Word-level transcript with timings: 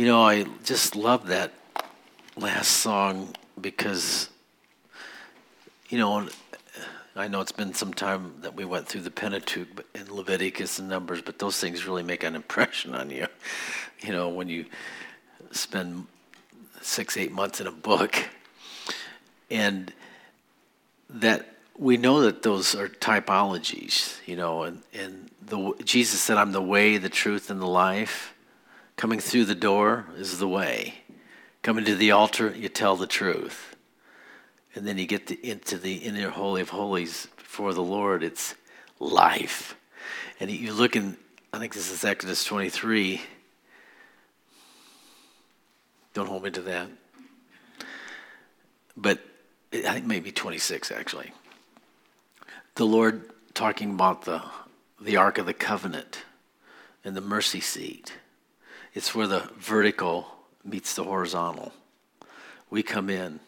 You 0.00 0.06
know, 0.06 0.22
I 0.22 0.44
just 0.64 0.96
love 0.96 1.26
that 1.26 1.52
last 2.34 2.68
song 2.68 3.34
because, 3.60 4.30
you 5.90 5.98
know, 5.98 6.26
I 7.14 7.28
know 7.28 7.42
it's 7.42 7.52
been 7.52 7.74
some 7.74 7.92
time 7.92 8.32
that 8.40 8.54
we 8.54 8.64
went 8.64 8.88
through 8.88 9.02
the 9.02 9.10
Pentateuch 9.10 9.84
and 9.94 10.08
Leviticus 10.08 10.78
and 10.78 10.88
Numbers, 10.88 11.20
but 11.20 11.38
those 11.38 11.60
things 11.60 11.84
really 11.84 12.02
make 12.02 12.24
an 12.24 12.34
impression 12.34 12.94
on 12.94 13.10
you. 13.10 13.26
You 14.00 14.14
know, 14.14 14.30
when 14.30 14.48
you 14.48 14.64
spend 15.50 16.06
six, 16.80 17.18
eight 17.18 17.32
months 17.32 17.60
in 17.60 17.66
a 17.66 17.70
book, 17.70 18.16
and 19.50 19.92
that 21.10 21.56
we 21.76 21.98
know 21.98 22.22
that 22.22 22.42
those 22.42 22.74
are 22.74 22.88
typologies, 22.88 24.16
you 24.26 24.36
know, 24.36 24.62
and, 24.62 24.80
and 24.94 25.30
the, 25.44 25.74
Jesus 25.84 26.22
said, 26.22 26.38
I'm 26.38 26.52
the 26.52 26.62
way, 26.62 26.96
the 26.96 27.10
truth, 27.10 27.50
and 27.50 27.60
the 27.60 27.66
life. 27.66 28.32
Coming 29.00 29.18
through 29.18 29.46
the 29.46 29.54
door 29.54 30.04
is 30.18 30.38
the 30.38 30.46
way. 30.46 30.96
Coming 31.62 31.86
to 31.86 31.94
the 31.94 32.10
altar, 32.10 32.52
you 32.54 32.68
tell 32.68 32.96
the 32.96 33.06
truth. 33.06 33.74
And 34.74 34.86
then 34.86 34.98
you 34.98 35.06
get 35.06 35.28
to, 35.28 35.40
into 35.42 35.78
the 35.78 35.94
inner 35.94 36.28
holy 36.28 36.60
of 36.60 36.68
holies 36.68 37.26
before 37.38 37.72
the 37.72 37.82
Lord, 37.82 38.22
it's 38.22 38.54
life. 38.98 39.74
And 40.38 40.50
you 40.50 40.74
look 40.74 40.96
in, 40.96 41.16
I 41.50 41.58
think 41.58 41.72
this 41.72 41.90
is 41.90 42.04
Exodus 42.04 42.44
23. 42.44 43.22
Don't 46.12 46.26
hold 46.26 46.42
me 46.42 46.50
to 46.50 46.60
that. 46.60 46.88
But 48.98 49.20
I 49.72 49.94
think 49.94 50.04
maybe 50.04 50.30
26 50.30 50.92
actually. 50.92 51.32
The 52.74 52.84
Lord 52.84 53.30
talking 53.54 53.92
about 53.92 54.26
the, 54.26 54.42
the 55.00 55.16
Ark 55.16 55.38
of 55.38 55.46
the 55.46 55.54
Covenant 55.54 56.18
and 57.02 57.16
the 57.16 57.22
mercy 57.22 57.62
seat. 57.62 58.12
It's 58.94 59.14
where 59.14 59.26
the 59.26 59.48
vertical 59.58 60.26
meets 60.64 60.94
the 60.94 61.04
horizontal. 61.04 61.72
We 62.70 62.82
come 62.82 63.10
in 63.10 63.40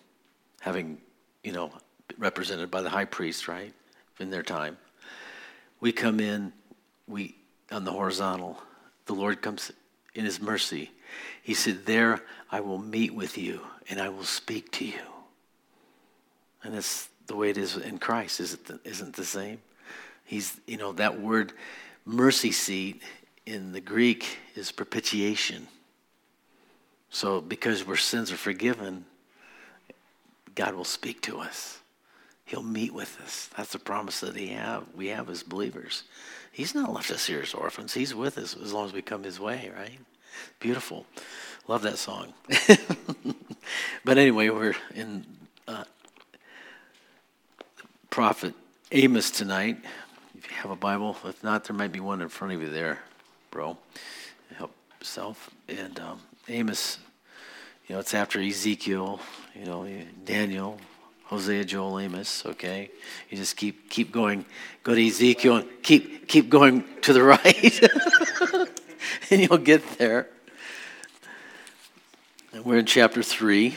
having, 0.60 0.98
you 1.42 1.52
know, 1.52 1.72
represented 2.18 2.70
by 2.70 2.82
the 2.82 2.90
high 2.90 3.04
priest, 3.04 3.48
right? 3.48 3.72
In 4.20 4.30
their 4.30 4.42
time. 4.42 4.76
We 5.80 5.92
come 5.92 6.20
in, 6.20 6.52
we 7.08 7.34
on 7.70 7.84
the 7.84 7.90
horizontal. 7.90 8.58
The 9.06 9.14
Lord 9.14 9.42
comes 9.42 9.72
in 10.14 10.24
his 10.24 10.40
mercy. 10.40 10.90
He 11.42 11.54
said, 11.54 11.86
There 11.86 12.20
I 12.50 12.60
will 12.60 12.78
meet 12.78 13.14
with 13.14 13.36
you 13.36 13.62
and 13.88 14.00
I 14.00 14.08
will 14.08 14.24
speak 14.24 14.70
to 14.72 14.84
you. 14.84 15.00
And 16.62 16.74
that's 16.74 17.08
the 17.26 17.34
way 17.34 17.50
it 17.50 17.58
is 17.58 17.76
in 17.76 17.98
Christ, 17.98 18.38
is 18.40 18.54
it 18.54 18.66
the, 18.66 18.80
isn't 18.84 19.16
the 19.16 19.24
same? 19.24 19.60
He's, 20.24 20.60
you 20.66 20.76
know, 20.76 20.92
that 20.92 21.20
word 21.20 21.52
mercy 22.04 22.52
seat 22.52 23.02
in 23.46 23.72
the 23.72 23.80
Greek 23.80 24.38
is 24.54 24.70
propitiation. 24.70 25.68
So, 27.10 27.40
because 27.40 27.86
our 27.86 27.96
sins 27.96 28.32
are 28.32 28.36
forgiven, 28.36 29.04
God 30.54 30.74
will 30.74 30.84
speak 30.84 31.20
to 31.22 31.38
us. 31.38 31.78
He'll 32.44 32.62
meet 32.62 32.92
with 32.92 33.20
us. 33.20 33.50
That's 33.56 33.72
the 33.72 33.78
promise 33.78 34.20
that 34.20 34.36
he 34.36 34.48
have, 34.48 34.84
we 34.94 35.08
have 35.08 35.28
as 35.28 35.42
believers. 35.42 36.04
He's 36.50 36.74
not 36.74 36.92
left 36.92 37.10
us 37.10 37.26
here 37.26 37.40
as 37.40 37.54
orphans. 37.54 37.94
He's 37.94 38.14
with 38.14 38.38
us 38.38 38.56
as 38.56 38.72
long 38.72 38.86
as 38.86 38.92
we 38.92 39.02
come 39.02 39.22
his 39.24 39.40
way, 39.40 39.70
right? 39.74 39.98
Beautiful. 40.60 41.06
Love 41.68 41.82
that 41.82 41.98
song. 41.98 42.32
but 44.04 44.18
anyway, 44.18 44.48
we're 44.48 44.74
in 44.94 45.24
uh, 45.68 45.84
prophet 48.10 48.54
Amos 48.90 49.30
tonight. 49.30 49.78
If 50.36 50.50
you 50.50 50.56
have 50.56 50.70
a 50.70 50.76
Bible, 50.76 51.16
if 51.24 51.42
not, 51.42 51.64
there 51.64 51.76
might 51.76 51.92
be 51.92 52.00
one 52.00 52.20
in 52.20 52.28
front 52.28 52.52
of 52.54 52.60
you 52.60 52.68
there 52.68 52.98
bro. 53.52 53.76
Help 54.56 54.72
yourself. 54.98 55.50
And 55.68 56.00
um, 56.00 56.20
Amos, 56.48 56.98
you 57.86 57.94
know, 57.94 58.00
it's 58.00 58.14
after 58.14 58.40
Ezekiel, 58.40 59.20
you 59.54 59.66
know, 59.66 59.86
Daniel, 60.24 60.80
Hosea, 61.24 61.64
Joel, 61.64 62.00
Amos. 62.00 62.44
Okay, 62.46 62.90
you 63.30 63.36
just 63.36 63.56
keep 63.56 63.88
keep 63.88 64.10
going. 64.10 64.44
Go 64.82 64.94
to 64.94 65.06
Ezekiel 65.06 65.56
and 65.58 65.68
keep 65.82 66.26
keep 66.26 66.48
going 66.50 66.84
to 67.02 67.12
the 67.12 67.22
right, 67.34 67.80
and 69.30 69.40
you'll 69.40 69.58
get 69.58 69.98
there. 69.98 70.28
And 72.52 72.64
we're 72.64 72.78
in 72.78 72.86
chapter 72.86 73.22
three. 73.22 73.76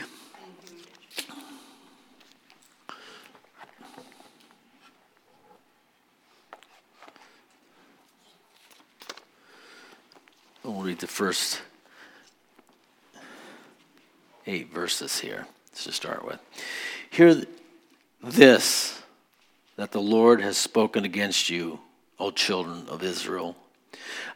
Read 10.85 10.99
the 10.99 11.07
first 11.07 11.63
eight 14.45 14.71
verses 14.71 15.17
here 15.17 15.47
to 15.73 15.91
start 15.91 16.23
with. 16.23 16.39
Hear 17.09 17.41
this 18.23 19.01
that 19.77 19.91
the 19.91 20.01
Lord 20.01 20.41
has 20.41 20.57
spoken 20.57 21.03
against 21.03 21.49
you, 21.49 21.79
O 22.19 22.29
children 22.29 22.85
of 22.87 23.01
Israel, 23.01 23.55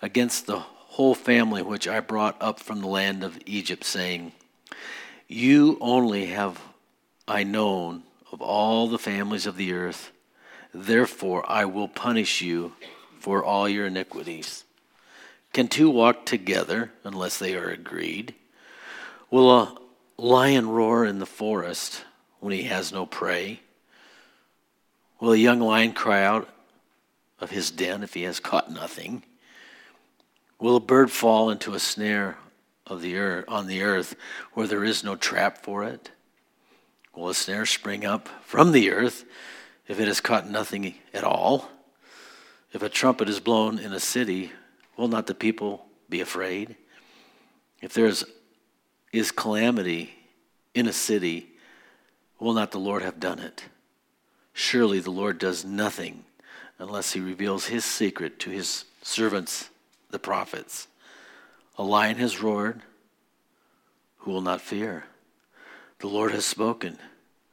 against 0.02 0.48
the 0.48 0.58
whole 0.58 1.14
family 1.14 1.62
which 1.62 1.88
I 1.88 2.00
brought 2.00 2.36
up 2.42 2.60
from 2.60 2.82
the 2.82 2.88
land 2.88 3.24
of 3.24 3.38
Egypt, 3.46 3.84
saying, 3.84 4.32
You 5.28 5.78
only 5.80 6.26
have 6.28 6.60
I 7.28 7.44
known 7.44 8.02
of 8.32 8.42
all 8.42 8.88
the 8.88 8.98
families 8.98 9.46
of 9.46 9.56
the 9.56 9.74
earth, 9.74 10.12
therefore 10.74 11.46
I 11.48 11.66
will 11.66 11.88
punish 11.88 12.42
you 12.42 12.74
for 13.20 13.44
all 13.44 13.70
your 13.70 13.86
iniquities. 13.86 14.64
Can 15.54 15.68
two 15.68 15.90
walk 15.90 16.26
together 16.26 16.92
unless 17.04 17.40
they 17.40 17.56
are 17.56 17.70
agreed? 17.70 18.36
Will 19.32 19.52
a 19.52 19.78
lion 20.18 20.70
roar 20.70 21.06
in 21.06 21.20
the 21.20 21.26
forest 21.26 22.06
when 22.40 22.54
he 22.54 22.64
has 22.64 22.92
no 22.92 23.06
prey? 23.06 23.62
Will 25.20 25.34
a 25.34 25.38
young 25.38 25.60
lion 25.60 25.94
cry 25.94 26.24
out 26.24 26.50
of 27.40 27.52
his 27.52 27.72
den 27.72 28.04
if 28.04 28.14
he 28.14 28.24
has 28.24 28.40
caught 28.40 28.72
nothing? 28.72 29.24
Will 30.60 30.76
a 30.76 30.82
bird 30.82 31.12
fall 31.12 31.50
into 31.50 31.74
a 31.74 31.80
snare 31.80 32.38
of 32.86 33.02
the 33.02 33.18
earth, 33.18 33.46
on 33.48 33.68
the 33.68 33.82
earth 33.82 34.16
where 34.54 34.68
there 34.68 34.84
is 34.84 35.04
no 35.04 35.16
trap 35.16 35.64
for 35.64 35.84
it? 35.84 36.12
Will 37.16 37.30
a 37.30 37.34
snare 37.34 37.66
spring 37.66 38.06
up 38.06 38.30
from 38.44 38.72
the 38.72 38.92
earth 38.92 39.26
if 39.88 40.00
it 40.00 40.08
has 40.08 40.22
caught 40.22 40.50
nothing 40.50 40.96
at 41.14 41.24
all? 41.24 41.70
If 42.72 42.84
a 42.84 42.90
trumpet 42.90 43.30
is 43.30 43.40
blown 43.40 43.80
in 43.80 43.94
a 43.94 44.00
city, 44.00 44.52
Will 45.00 45.08
not 45.08 45.28
the 45.28 45.34
people 45.34 45.86
be 46.10 46.20
afraid? 46.20 46.76
If 47.82 47.94
there 47.94 48.06
is, 48.06 48.26
is 49.14 49.32
calamity 49.32 50.14
in 50.74 50.88
a 50.88 50.92
city, 50.92 51.52
will 52.38 52.52
not 52.52 52.72
the 52.72 52.80
Lord 52.80 53.02
have 53.02 53.18
done 53.18 53.40
it? 53.40 53.64
Surely 54.52 55.00
the 55.00 55.10
Lord 55.10 55.40
does 55.40 55.64
nothing 55.64 56.26
unless 56.80 57.14
he 57.14 57.22
reveals 57.22 57.68
his 57.68 57.86
secret 57.86 58.40
to 58.40 58.50
his 58.50 58.84
servants, 59.02 59.70
the 60.10 60.20
prophets. 60.20 60.90
A 61.78 61.84
lion 61.84 62.18
has 62.18 62.44
roared, 62.44 62.82
who 64.18 64.32
will 64.32 64.42
not 64.42 64.60
fear? 64.60 65.06
The 66.00 66.08
Lord 66.08 66.34
has 66.34 66.46
spoken, 66.46 66.98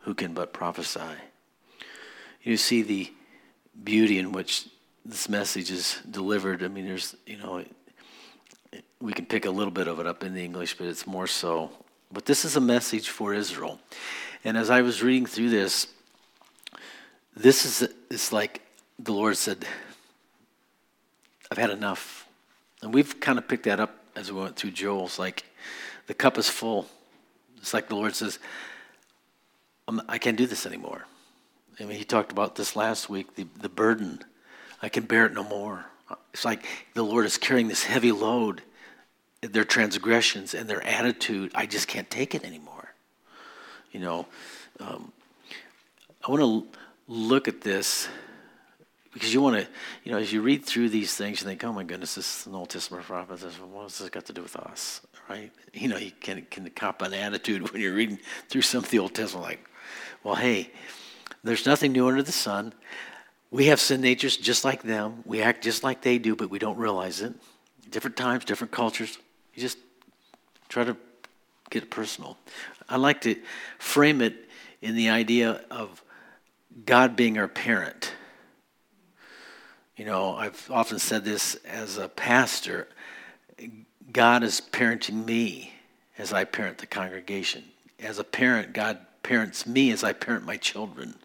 who 0.00 0.14
can 0.14 0.34
but 0.34 0.52
prophesy? 0.52 1.14
You 2.42 2.56
see 2.56 2.82
the 2.82 3.12
beauty 3.84 4.18
in 4.18 4.32
which 4.32 4.66
this 5.06 5.28
message 5.28 5.70
is 5.70 5.98
delivered. 6.10 6.64
I 6.64 6.68
mean, 6.68 6.86
there's, 6.86 7.14
you 7.26 7.36
know, 7.36 7.64
we 9.00 9.12
can 9.12 9.24
pick 9.24 9.44
a 9.44 9.50
little 9.50 9.70
bit 9.70 9.86
of 9.86 10.00
it 10.00 10.06
up 10.06 10.24
in 10.24 10.34
the 10.34 10.44
English, 10.44 10.76
but 10.76 10.86
it's 10.88 11.06
more 11.06 11.28
so. 11.28 11.70
But 12.10 12.24
this 12.24 12.44
is 12.44 12.56
a 12.56 12.60
message 12.60 13.08
for 13.08 13.32
Israel. 13.32 13.78
And 14.44 14.56
as 14.56 14.68
I 14.68 14.82
was 14.82 15.02
reading 15.02 15.26
through 15.26 15.50
this, 15.50 15.86
this 17.36 17.64
is 17.64 17.88
it's 18.10 18.32
like 18.32 18.62
the 18.98 19.12
Lord 19.12 19.36
said, 19.36 19.64
I've 21.50 21.58
had 21.58 21.70
enough. 21.70 22.26
And 22.82 22.92
we've 22.92 23.20
kind 23.20 23.38
of 23.38 23.46
picked 23.46 23.64
that 23.64 23.78
up 23.78 23.96
as 24.16 24.32
we 24.32 24.40
went 24.40 24.56
through 24.56 24.72
Joel's 24.72 25.18
like 25.18 25.44
the 26.06 26.14
cup 26.14 26.36
is 26.36 26.48
full. 26.48 26.86
It's 27.58 27.74
like 27.74 27.88
the 27.88 27.96
Lord 27.96 28.14
says, 28.14 28.38
I 30.08 30.18
can't 30.18 30.36
do 30.36 30.46
this 30.46 30.66
anymore. 30.66 31.06
I 31.78 31.84
mean, 31.84 31.98
he 31.98 32.04
talked 32.04 32.32
about 32.32 32.56
this 32.56 32.74
last 32.74 33.08
week, 33.08 33.36
the, 33.36 33.46
the 33.60 33.68
burden 33.68 34.24
I 34.86 34.88
can 34.88 35.02
bear 35.02 35.26
it 35.26 35.34
no 35.34 35.42
more. 35.42 35.84
It's 36.32 36.44
like 36.44 36.64
the 36.94 37.02
Lord 37.02 37.26
is 37.26 37.38
carrying 37.38 37.66
this 37.66 37.82
heavy 37.82 38.12
load, 38.12 38.62
their 39.40 39.64
transgressions 39.64 40.54
and 40.54 40.70
their 40.70 40.80
attitude. 40.80 41.50
I 41.56 41.66
just 41.66 41.88
can't 41.88 42.08
take 42.08 42.36
it 42.36 42.44
anymore. 42.44 42.94
You 43.90 43.98
know, 43.98 44.26
um, 44.78 45.10
I 46.24 46.30
want 46.30 46.40
to 46.40 46.78
look 47.08 47.48
at 47.48 47.62
this 47.62 48.06
because 49.12 49.34
you 49.34 49.40
want 49.40 49.56
to, 49.56 49.66
you 50.04 50.12
know, 50.12 50.18
as 50.18 50.32
you 50.32 50.40
read 50.40 50.64
through 50.64 50.90
these 50.90 51.16
things, 51.16 51.40
you 51.40 51.48
think, 51.48 51.64
oh 51.64 51.72
my 51.72 51.82
goodness, 51.82 52.14
this 52.14 52.42
is 52.42 52.46
an 52.46 52.54
Old 52.54 52.68
Testament 52.68 53.06
prophet. 53.06 53.42
What 53.42 53.82
has 53.82 53.98
this 53.98 54.08
got 54.08 54.26
to 54.26 54.32
do 54.32 54.42
with 54.42 54.54
us? 54.54 55.00
Right? 55.28 55.50
You 55.74 55.88
know, 55.88 55.96
you 55.96 56.12
can, 56.20 56.46
can 56.48 56.70
cop 56.70 57.02
an 57.02 57.12
attitude 57.12 57.68
when 57.72 57.82
you're 57.82 57.92
reading 57.92 58.20
through 58.48 58.62
some 58.62 58.84
of 58.84 58.90
the 58.90 59.00
Old 59.00 59.16
Testament, 59.16 59.48
like, 59.48 59.68
well, 60.22 60.36
hey, 60.36 60.70
there's 61.42 61.66
nothing 61.66 61.90
new 61.90 62.06
under 62.06 62.22
the 62.22 62.30
sun. 62.30 62.72
We 63.50 63.66
have 63.66 63.80
sin 63.80 64.00
natures 64.00 64.36
just 64.36 64.64
like 64.64 64.82
them. 64.82 65.22
We 65.24 65.42
act 65.42 65.62
just 65.62 65.82
like 65.82 66.02
they 66.02 66.18
do, 66.18 66.36
but 66.36 66.50
we 66.50 66.58
don't 66.58 66.78
realize 66.78 67.20
it. 67.20 67.34
Different 67.90 68.16
times, 68.16 68.44
different 68.44 68.72
cultures. 68.72 69.18
You 69.54 69.62
just 69.62 69.78
Try 70.68 70.84
to 70.84 70.96
get 71.70 71.90
personal. 71.90 72.36
I 72.88 72.96
like 72.96 73.22
to 73.22 73.36
frame 73.78 74.20
it 74.20 74.48
in 74.82 74.94
the 74.94 75.10
idea 75.10 75.64
of 75.70 76.02
God 76.84 77.16
being 77.16 77.38
our 77.38 77.48
parent. 77.48 78.12
You 79.96 80.04
know, 80.04 80.36
I've 80.36 80.70
often 80.70 80.98
said 80.98 81.24
this 81.24 81.54
as 81.64 81.98
a 81.98 82.08
pastor 82.08 82.88
God 84.12 84.42
is 84.44 84.60
parenting 84.60 85.24
me 85.24 85.72
as 86.18 86.32
I 86.32 86.44
parent 86.44 86.78
the 86.78 86.86
congregation. 86.86 87.64
As 87.98 88.18
a 88.18 88.24
parent, 88.24 88.72
God 88.72 88.98
parents 89.22 89.66
me 89.66 89.90
as 89.90 90.04
I 90.04 90.12
parent 90.12 90.44
my 90.44 90.56
children. 90.56 91.16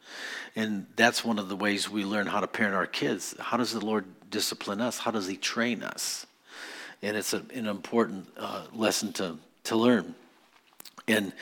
And 0.56 0.86
that's 0.96 1.24
one 1.24 1.40
of 1.40 1.50
the 1.50 1.56
ways 1.56 1.90
we 1.90 2.04
learn 2.04 2.28
how 2.28 2.42
to 2.42 2.48
parent 2.48 2.76
our 2.76 2.86
kids. 2.86 3.36
How 3.40 3.58
does 3.58 3.72
the 3.72 3.84
Lord 3.86 4.06
discipline 4.30 4.82
us? 4.82 4.98
How 4.98 5.12
does 5.12 5.28
He 5.28 5.38
train 5.38 5.84
us? 5.84 6.26
And 7.02 7.16
it's 7.16 7.34
a, 7.34 7.44
an 7.54 7.68
important 7.68 8.28
uh, 8.38 8.66
lesson 8.74 9.14
to, 9.14 9.38
to 9.66 9.76
learn. 9.76 10.14
And 11.08 11.34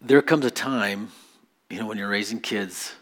there 0.00 0.22
comes 0.22 0.44
a 0.44 0.50
time, 0.50 1.10
you 1.70 1.78
know, 1.78 1.86
when 1.86 1.98
you're 1.98 2.08
raising 2.08 2.40
kids 2.40 2.94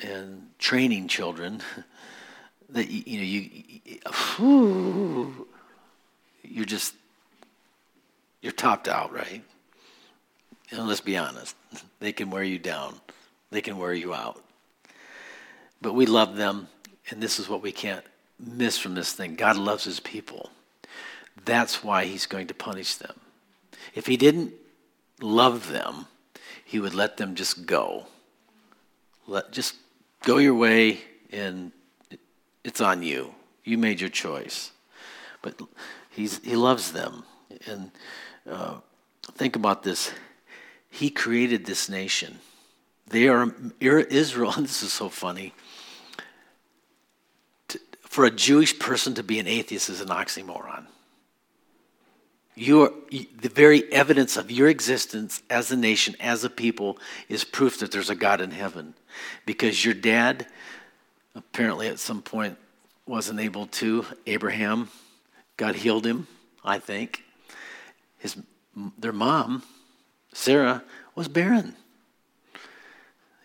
and 0.00 0.48
training 0.58 1.08
children, 1.08 1.62
that 2.70 2.88
you, 2.90 3.02
you 3.06 3.18
know 3.18 3.24
you, 3.24 4.00
whew, 4.36 5.46
you're 6.42 6.64
just 6.64 6.94
you're 8.42 8.52
topped 8.52 8.88
out, 8.88 9.12
right? 9.12 9.42
You 10.70 10.76
know, 10.78 10.84
let's 10.84 11.00
be 11.00 11.16
honest. 11.16 11.56
They 12.00 12.12
can 12.12 12.30
wear 12.30 12.42
you 12.42 12.58
down. 12.58 13.00
They 13.50 13.60
can 13.60 13.78
wear 13.78 13.92
you 13.92 14.14
out. 14.14 14.42
But 15.80 15.94
we 15.94 16.06
love 16.06 16.36
them, 16.36 16.68
and 17.10 17.22
this 17.22 17.38
is 17.38 17.48
what 17.48 17.62
we 17.62 17.72
can't 17.72 18.04
miss 18.38 18.78
from 18.78 18.94
this 18.94 19.12
thing. 19.12 19.34
God 19.34 19.56
loves 19.56 19.84
his 19.84 20.00
people. 20.00 20.50
That's 21.44 21.84
why 21.84 22.04
he's 22.04 22.26
going 22.26 22.46
to 22.48 22.54
punish 22.54 22.94
them. 22.94 23.20
If 23.94 24.06
he 24.06 24.16
didn't 24.16 24.52
love 25.20 25.70
them, 25.70 26.06
he 26.64 26.78
would 26.80 26.94
let 26.94 27.16
them 27.16 27.34
just 27.34 27.66
go. 27.66 28.06
Let 29.26 29.52
just 29.52 29.76
go 30.22 30.38
your 30.38 30.54
way 30.54 31.00
and 31.30 31.72
it's 32.64 32.80
on 32.80 33.02
you. 33.02 33.34
You 33.64 33.78
made 33.78 34.00
your 34.00 34.10
choice. 34.10 34.72
But 35.42 35.60
he's, 36.10 36.38
he 36.38 36.56
loves 36.56 36.92
them. 36.92 37.24
And 37.66 37.90
uh, 38.50 38.76
think 39.32 39.56
about 39.56 39.82
this. 39.82 40.12
He 40.90 41.10
created 41.10 41.66
this 41.66 41.88
nation. 41.88 42.38
They 43.08 43.28
are 43.28 43.52
Israel. 43.80 44.52
This 44.58 44.82
is 44.82 44.92
so 44.92 45.08
funny. 45.08 45.52
For 48.00 48.24
a 48.24 48.30
Jewish 48.30 48.78
person 48.78 49.14
to 49.14 49.22
be 49.22 49.38
an 49.38 49.48
atheist 49.48 49.88
is 49.88 50.00
an 50.00 50.08
oxymoron. 50.08 50.86
You 52.54 52.82
are, 52.82 52.92
the 53.10 53.48
very 53.48 53.92
evidence 53.92 54.36
of 54.36 54.50
your 54.50 54.68
existence 54.68 55.42
as 55.50 55.72
a 55.72 55.76
nation, 55.76 56.14
as 56.20 56.44
a 56.44 56.50
people, 56.50 56.98
is 57.28 57.42
proof 57.42 57.80
that 57.80 57.90
there's 57.90 58.10
a 58.10 58.14
God 58.14 58.40
in 58.40 58.52
heaven. 58.52 58.94
Because 59.44 59.84
your 59.84 59.94
dad, 59.94 60.46
apparently 61.34 61.88
at 61.88 61.98
some 61.98 62.22
point, 62.22 62.56
wasn't 63.06 63.40
able 63.40 63.66
to. 63.66 64.06
Abraham, 64.26 64.88
God 65.56 65.74
healed 65.74 66.06
him, 66.06 66.28
I 66.64 66.78
think. 66.78 67.24
His, 68.18 68.36
their 68.96 69.12
mom, 69.12 69.64
Sarah, 70.32 70.84
was 71.16 71.26
barren. 71.26 71.74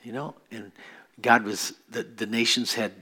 You 0.04 0.14
know, 0.14 0.36
and 0.52 0.72
God 1.22 1.44
was, 1.44 1.74
the, 1.90 2.04
the 2.04 2.26
nations 2.26 2.74
had 2.74 2.94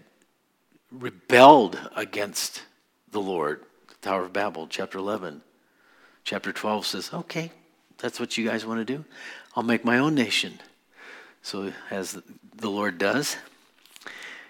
rebelled 0.91 1.79
against 1.95 2.63
the 3.11 3.21
Lord. 3.21 3.63
The 3.88 3.95
Tower 4.01 4.23
of 4.23 4.33
Babel, 4.33 4.67
chapter 4.67 4.97
11. 4.97 5.41
Chapter 6.23 6.51
12 6.51 6.85
says, 6.85 7.09
okay, 7.13 7.51
that's 7.99 8.19
what 8.19 8.38
you 8.38 8.47
guys 8.47 8.65
want 8.65 8.85
to 8.85 8.97
do. 8.97 9.05
I'll 9.55 9.63
make 9.63 9.85
my 9.85 9.97
own 9.97 10.15
nation. 10.15 10.59
So, 11.41 11.71
as 11.89 12.21
the 12.55 12.69
Lord 12.69 12.97
does, 12.97 13.38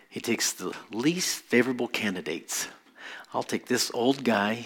he 0.09 0.19
takes 0.19 0.51
the 0.53 0.73
least 0.91 1.41
favorable 1.43 1.87
candidates. 1.87 2.67
I'll 3.33 3.43
take 3.43 3.67
this 3.67 3.91
old 3.93 4.23
guy 4.23 4.65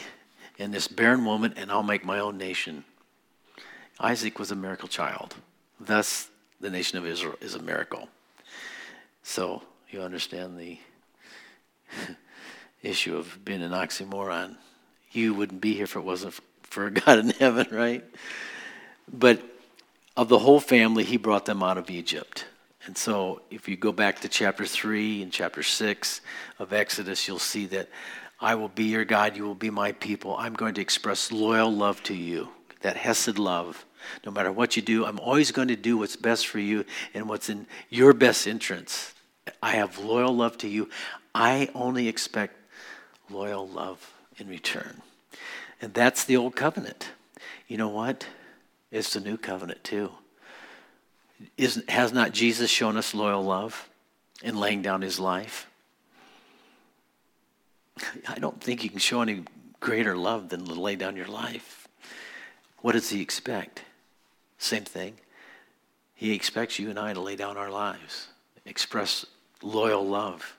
and 0.58 0.74
this 0.74 0.88
barren 0.88 1.26
woman, 1.26 1.54
and 1.58 1.72
I'll 1.72 1.84
make 1.84 2.06
my 2.06 2.20
own 2.20 2.38
nation. 2.38 2.86
Isaac 4.00 4.40
was 4.40 4.52
a 4.52 4.56
miracle 4.56 4.88
child. 4.88 5.36
Thus, 5.80 6.30
the 6.62 6.70
nation 6.70 6.98
of 6.98 7.06
Israel 7.06 7.36
is 7.42 7.56
a 7.56 7.62
miracle. 7.62 8.08
So, 9.24 9.64
you 9.90 10.02
understand 10.02 10.58
the 10.58 10.78
issue 12.84 13.18
of 13.18 13.44
being 13.44 13.62
an 13.62 13.72
oxymoron. 13.72 14.56
You 15.12 15.34
wouldn't 15.34 15.60
be 15.60 15.74
here 15.74 15.84
if 15.84 15.96
it 15.96 16.04
wasn't 16.04 16.40
for 16.64 16.90
God 16.90 17.20
in 17.20 17.30
heaven, 17.32 17.68
right? 17.72 18.06
But 19.12 19.42
of 20.16 20.30
the 20.30 20.40
whole 20.40 20.60
family, 20.60 21.04
he 21.04 21.18
brought 21.18 21.46
them 21.46 21.64
out 21.64 21.78
of 21.78 21.90
Egypt. 21.90 22.46
And 22.86 22.98
so, 22.98 23.42
if 23.52 23.68
you 23.68 23.76
go 23.76 23.92
back 23.92 24.22
to 24.22 24.30
chapter 24.30 24.66
3 24.66 25.24
and 25.24 25.32
chapter 25.32 25.62
6 25.62 26.22
of 26.60 26.74
Exodus, 26.74 27.28
you'll 27.28 27.40
see 27.40 27.66
that 27.68 27.90
I 28.40 28.56
will 28.56 28.70
be 28.70 28.86
your 28.86 29.06
God, 29.06 29.38
you 29.38 29.44
will 29.44 29.54
be 29.54 29.70
my 29.70 29.92
people. 29.92 30.36
I'm 30.38 30.54
going 30.54 30.74
to 30.76 30.82
express 30.82 31.32
loyal 31.32 31.72
love 31.72 32.02
to 32.04 32.16
you, 32.16 32.50
that 32.82 32.98
Hesed 32.98 33.38
love. 33.38 33.86
No 34.26 34.32
matter 34.32 34.52
what 34.52 34.76
you 34.76 34.82
do, 34.82 35.06
I'm 35.06 35.20
always 35.20 35.52
going 35.52 35.68
to 35.70 35.76
do 35.76 35.98
what's 35.98 36.16
best 36.16 36.48
for 36.48 36.60
you 36.60 36.86
and 37.14 37.28
what's 37.28 37.50
in 37.50 37.68
your 37.90 38.14
best 38.14 38.48
interest. 38.48 39.14
I 39.62 39.72
have 39.72 40.00
loyal 40.00 40.36
love 40.36 40.58
to 40.60 40.68
you. 40.68 40.90
I 41.34 41.70
only 41.74 42.08
expect 42.08 42.56
loyal 43.30 43.68
love 43.68 44.14
in 44.38 44.48
return. 44.48 45.02
And 45.82 45.94
that's 45.94 46.24
the 46.24 46.38
old 46.38 46.56
covenant. 46.56 47.10
You 47.68 47.78
know 47.78 47.90
what? 47.90 48.28
It's 48.92 49.14
the 49.14 49.20
new 49.20 49.38
covenant 49.38 49.84
too. 49.84 50.12
Isn't, 51.58 51.90
has 51.90 52.14
not 52.14 52.34
Jesus 52.34 52.70
shown 52.70 52.98
us 52.98 53.14
loyal 53.14 53.44
love 53.44 53.90
in 54.44 54.58
laying 54.58 54.82
down 54.82 55.02
his 55.02 55.20
life? 55.20 55.68
I 58.28 58.40
don't 58.40 58.62
think 58.62 58.84
you 58.84 58.90
can 58.90 59.00
show 59.00 59.22
any 59.22 59.44
greater 59.80 60.16
love 60.16 60.50
than 60.50 60.66
to 60.66 60.74
lay 60.74 60.96
down 60.96 61.16
your 61.16 61.28
life. 61.28 61.88
What 62.82 62.94
does 62.94 63.10
he 63.10 63.22
expect? 63.22 63.84
Same 64.62 64.84
thing. 64.84 65.16
He 66.14 66.34
expects 66.34 66.78
you 66.78 66.92
and 66.92 67.00
I 67.00 67.14
to 67.14 67.20
lay 67.20 67.36
down 67.36 67.58
our 67.58 67.72
lives, 67.72 68.28
express 68.64 69.26
loyal 69.64 70.06
love. 70.06 70.56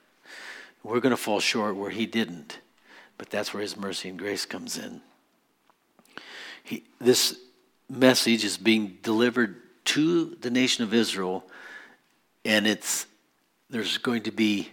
We're 0.83 0.99
going 0.99 1.11
to 1.11 1.17
fall 1.17 1.39
short 1.39 1.77
where 1.77 1.89
he 1.89 2.05
didn't, 2.05 2.59
but 3.17 3.29
that's 3.29 3.53
where 3.53 3.61
his 3.61 3.77
mercy 3.77 4.09
and 4.09 4.19
grace 4.19 4.45
comes 4.45 4.77
in. 4.77 5.01
He, 6.65 6.83
this 6.99 7.39
message 7.89 8.43
is 8.43 8.57
being 8.57 8.97
delivered 9.01 9.55
to 9.85 10.35
the 10.35 10.49
nation 10.49 10.83
of 10.83 10.93
Israel, 10.93 11.45
and 12.43 12.67
it's 12.67 13.05
there's 13.69 13.97
going 13.97 14.23
to 14.23 14.31
be 14.31 14.69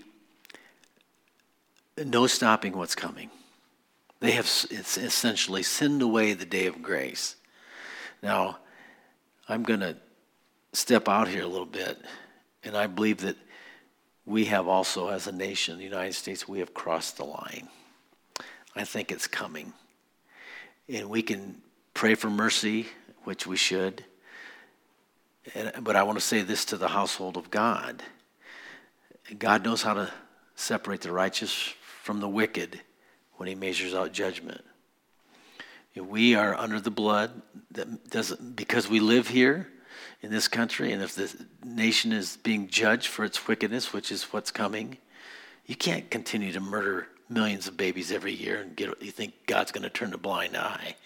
no 2.05 2.27
stopping 2.27 2.77
what's 2.77 2.97
coming. 2.97 3.31
They 4.19 4.33
have 4.33 4.47
essentially 4.47 5.63
sinned 5.63 6.03
away 6.03 6.33
the 6.33 6.45
day 6.45 6.67
of 6.67 6.83
grace. 6.83 7.37
Now, 8.23 8.59
I'm 9.51 9.65
going 9.65 9.81
to 9.81 9.97
step 10.73 11.09
out 11.09 11.29
here 11.29 11.43
a 11.43 11.47
little 11.47 11.67
bit, 11.67 11.99
and 12.63 12.77
I 12.77 12.87
believe 12.87 13.19
that 13.23 13.37
we 14.25 14.45
have 14.45 14.69
also, 14.69 15.09
as 15.09 15.27
a 15.27 15.33
nation, 15.33 15.77
the 15.79 15.85
United 15.85 16.15
States, 16.15 16.47
we 16.47 16.61
have 16.61 16.73
crossed 16.73 17.17
the 17.17 17.25
line. 17.25 17.69
I 18.77 18.85
think 18.85 19.11
it's 19.11 19.27
coming. 19.27 19.73
And 20.89 21.11
we 21.11 21.23
can 21.23 21.61
pray 21.95 22.15
for 22.15 22.31
mercy, 22.31 22.87
which 23.25 23.47
we 23.47 23.57
should. 23.57 24.05
And, 25.55 25.73
but 25.83 25.97
I 25.97 26.05
want 26.05 26.19
to 26.19 26.25
say 26.25 26.43
this 26.43 26.65
to 26.67 26.77
the 26.77 26.89
household 26.89 27.37
of 27.37 27.51
God 27.51 28.03
God 29.39 29.65
knows 29.65 29.83
how 29.83 29.95
to 29.95 30.11
separate 30.57 31.03
the 31.03 31.13
righteous 31.13 31.53
from 32.03 32.19
the 32.19 32.29
wicked 32.29 32.81
when 33.37 33.49
he 33.49 33.55
measures 33.55 33.95
out 33.95 34.13
judgment. 34.13 34.63
We 35.97 36.35
are 36.35 36.55
under 36.55 36.81
the 36.81 36.91
blood 36.91 37.43
that 37.73 38.11
doesn't 38.11 38.57
because 38.57 38.89
we 38.89 39.01
live 39.01 39.29
here 39.29 39.69
in 40.23 40.31
this 40.31 40.49
country, 40.49 40.93
and 40.93 41.03
if 41.03 41.15
the 41.15 41.35
nation 41.65 42.13
is 42.13 42.37
being 42.37 42.69
judged 42.69 43.09
for 43.09 43.25
its 43.25 43.49
wickedness, 43.49 43.93
which 43.93 44.13
is 44.13 44.25
what's 44.25 44.51
coming, 44.51 44.99
you 45.67 45.75
can't 45.75 46.11
continue 46.11 46.53
to 46.53 46.61
murder 46.61 47.09
millions 47.29 47.69
of 47.69 47.77
babies 47.77 48.13
every 48.13 48.33
year 48.33 48.61
and 48.61 48.77
get 48.77 49.03
you 49.03 49.11
think 49.11 49.35
God's 49.47 49.73
going 49.73 49.85
to 49.85 49.91
turn 49.91 50.13
a 50.13 50.19
blind 50.19 50.57
eye 50.57 50.97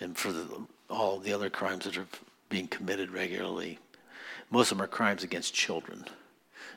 and 0.00 0.16
for 0.16 0.32
the, 0.32 0.46
all 0.88 1.18
the 1.18 1.32
other 1.32 1.50
crimes 1.50 1.84
that 1.84 1.98
are 1.98 2.06
being 2.48 2.68
committed 2.68 3.10
regularly. 3.10 3.78
Most 4.50 4.70
of 4.70 4.78
them 4.78 4.84
are 4.84 4.88
crimes 4.88 5.24
against 5.24 5.52
children. 5.52 6.04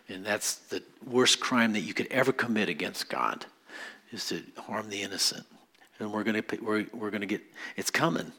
And 0.10 0.26
that's 0.26 0.56
the 0.56 0.84
worst 1.06 1.40
crime 1.40 1.74
that 1.74 1.82
you 1.82 1.94
could 1.94 2.08
ever 2.08 2.34
commit 2.34 2.70
against 2.70 3.08
God 3.08 3.46
is 4.12 4.28
to 4.30 4.42
harm 4.58 4.90
the 4.90 5.04
innocent. 5.04 5.46
And 6.02 6.12
we're 6.12 6.24
going 6.24 6.42
to 6.42 6.62
we're, 6.62 6.86
we're 6.94 7.12
going 7.12 7.22
to 7.22 7.28
get 7.28 7.42
it's 7.78 7.92
coming. 7.92 8.32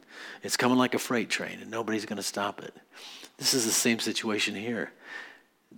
It's 0.42 0.56
coming 0.56 0.76
like 0.76 0.94
a 0.94 0.98
freight 0.98 1.30
train 1.30 1.60
and 1.62 1.70
nobody's 1.70 2.04
going 2.04 2.16
to 2.18 2.22
stop 2.22 2.60
it. 2.60 2.74
This 3.38 3.54
is 3.54 3.64
the 3.64 3.72
same 3.72 3.98
situation 3.98 4.54
here. 4.54 4.92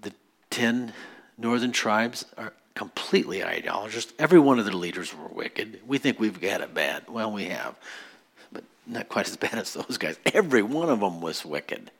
The 0.00 0.12
10 0.50 0.92
northern 1.38 1.72
tribes 1.72 2.24
are 2.36 2.52
completely 2.74 3.42
idolatrous. 3.42 4.12
Every 4.18 4.38
one 4.38 4.58
of 4.58 4.64
their 4.64 4.74
leaders 4.74 5.14
were 5.14 5.28
wicked. 5.28 5.80
We 5.86 5.98
think 5.98 6.18
we've 6.18 6.40
got 6.40 6.60
it 6.60 6.74
bad. 6.74 7.04
Well, 7.08 7.30
we 7.30 7.44
have. 7.44 7.76
But 8.52 8.64
not 8.86 9.08
quite 9.08 9.28
as 9.28 9.36
bad 9.46 9.54
as 9.54 9.74
those 9.74 9.98
guys. 9.98 10.18
Every 10.32 10.62
one 10.62 10.88
of 10.88 11.00
them 11.00 11.20
was 11.20 11.44
wicked. 11.44 11.90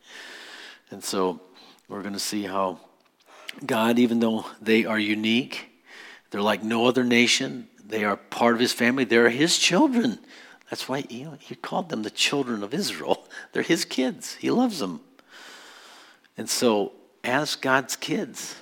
And 0.90 1.04
so 1.04 1.40
we're 1.88 2.02
going 2.02 2.14
to 2.14 2.20
see 2.20 2.44
how 2.44 2.80
God, 3.64 3.98
even 3.98 4.20
though 4.20 4.46
they 4.60 4.84
are 4.84 4.98
unique, 4.98 5.70
they're 6.30 6.42
like 6.42 6.64
no 6.64 6.86
other 6.86 7.04
nation, 7.04 7.68
they 7.86 8.04
are 8.04 8.16
part 8.16 8.54
of 8.54 8.60
his 8.60 8.72
family, 8.72 9.04
they're 9.04 9.30
his 9.30 9.58
children. 9.58 10.18
That's 10.70 10.88
why 10.88 11.04
know, 11.10 11.36
he 11.38 11.54
called 11.54 11.88
them 11.90 12.02
the 12.02 12.10
children 12.10 12.62
of 12.62 12.74
Israel. 12.74 13.28
They're 13.52 13.62
his 13.62 13.84
kids, 13.84 14.34
he 14.34 14.50
loves 14.50 14.78
them. 14.78 15.00
And 16.36 16.48
so, 16.48 16.92
as 17.22 17.54
God's 17.54 17.94
kids, 17.94 18.56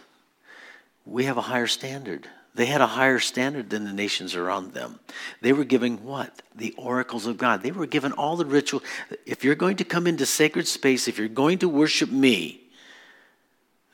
we 1.06 1.24
have 1.24 1.38
a 1.38 1.42
higher 1.42 1.66
standard. 1.66 2.28
They 2.54 2.66
had 2.66 2.82
a 2.82 2.86
higher 2.86 3.18
standard 3.18 3.70
than 3.70 3.84
the 3.84 3.94
nations 3.94 4.34
around 4.34 4.74
them. 4.74 5.00
They 5.40 5.54
were 5.54 5.64
giving 5.64 6.04
what? 6.04 6.42
The 6.54 6.74
oracles 6.76 7.26
of 7.26 7.38
God. 7.38 7.62
They 7.62 7.70
were 7.70 7.86
given 7.86 8.12
all 8.12 8.36
the 8.36 8.44
ritual. 8.44 8.82
If 9.24 9.42
you're 9.42 9.54
going 9.54 9.78
to 9.78 9.84
come 9.84 10.06
into 10.06 10.26
sacred 10.26 10.68
space, 10.68 11.08
if 11.08 11.18
you're 11.18 11.28
going 11.28 11.58
to 11.60 11.68
worship 11.68 12.10
me, 12.10 12.60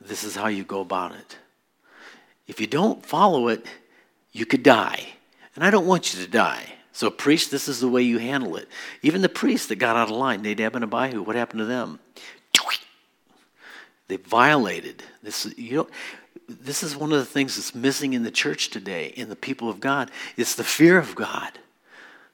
this 0.01 0.25
is 0.25 0.35
how 0.35 0.47
you 0.47 0.65
go 0.65 0.81
about 0.81 1.13
it. 1.13 1.37
If 2.47 2.59
you 2.59 2.67
don't 2.67 3.05
follow 3.05 3.47
it, 3.47 3.65
you 4.33 4.45
could 4.45 4.63
die. 4.63 5.13
And 5.59 5.65
I 5.65 5.71
don't 5.71 5.87
want 5.87 6.13
you 6.13 6.23
to 6.23 6.31
die. 6.31 6.75
So, 6.93 7.09
priest, 7.09 7.51
this 7.51 7.67
is 7.67 7.81
the 7.81 7.89
way 7.89 8.01
you 8.01 8.17
handle 8.17 8.55
it. 8.55 8.69
Even 9.01 9.21
the 9.21 9.27
priests 9.27 9.67
that 9.67 9.75
got 9.75 9.97
out 9.97 10.09
of 10.09 10.15
line, 10.15 10.41
Nadab 10.41 10.73
and 10.73 10.85
Abihu, 10.85 11.21
what 11.21 11.35
happened 11.35 11.59
to 11.59 11.65
them? 11.65 11.99
They 14.07 14.15
violated 14.15 15.03
this. 15.21 15.53
You 15.57 15.75
know, 15.75 15.87
this 16.47 16.81
is 16.81 16.95
one 16.95 17.11
of 17.11 17.19
the 17.19 17.25
things 17.25 17.57
that's 17.57 17.75
missing 17.75 18.13
in 18.13 18.23
the 18.23 18.31
church 18.31 18.69
today, 18.69 19.07
in 19.17 19.27
the 19.27 19.35
people 19.35 19.69
of 19.69 19.81
God. 19.81 20.11
It's 20.37 20.55
the 20.55 20.63
fear 20.63 20.97
of 20.97 21.13
God, 21.13 21.59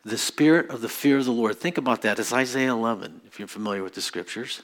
the 0.04 0.20
spirit 0.20 0.70
of 0.70 0.82
the 0.82 0.88
fear 0.88 1.18
of 1.18 1.26
the 1.26 1.32
Lord. 1.32 1.58
Think 1.58 1.80
about 1.80 2.04
that. 2.04 2.20
It's 2.20 2.32
Isaiah 2.32 2.74
11, 2.74 3.22
if 3.26 3.40
you're 3.40 3.48
familiar 3.48 3.82
with 3.82 3.96
the 3.96 4.02
scriptures. 4.02 4.62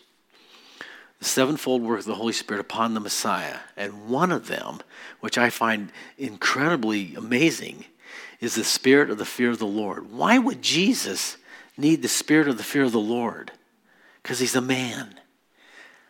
The 1.17 1.25
sevenfold 1.25 1.81
work 1.81 2.01
of 2.01 2.05
the 2.05 2.13
Holy 2.13 2.33
Spirit 2.33 2.61
upon 2.61 2.93
the 2.93 2.99
Messiah. 2.99 3.57
And 3.75 4.07
one 4.07 4.31
of 4.31 4.47
them, 4.47 4.81
which 5.19 5.39
I 5.39 5.49
find 5.49 5.91
incredibly 6.19 7.15
amazing, 7.15 7.85
is 8.41 8.55
the 8.55 8.63
spirit 8.63 9.09
of 9.09 9.17
the 9.17 9.25
fear 9.25 9.49
of 9.49 9.59
the 9.59 9.65
Lord. 9.65 10.11
Why 10.11 10.37
would 10.37 10.61
Jesus 10.61 11.37
need 11.77 12.01
the 12.01 12.09
spirit 12.09 12.49
of 12.49 12.57
the 12.57 12.63
fear 12.63 12.83
of 12.83 12.91
the 12.91 12.99
Lord? 12.99 13.51
Because 14.21 14.39
he's 14.39 14.55
a 14.55 14.61
man. 14.61 15.15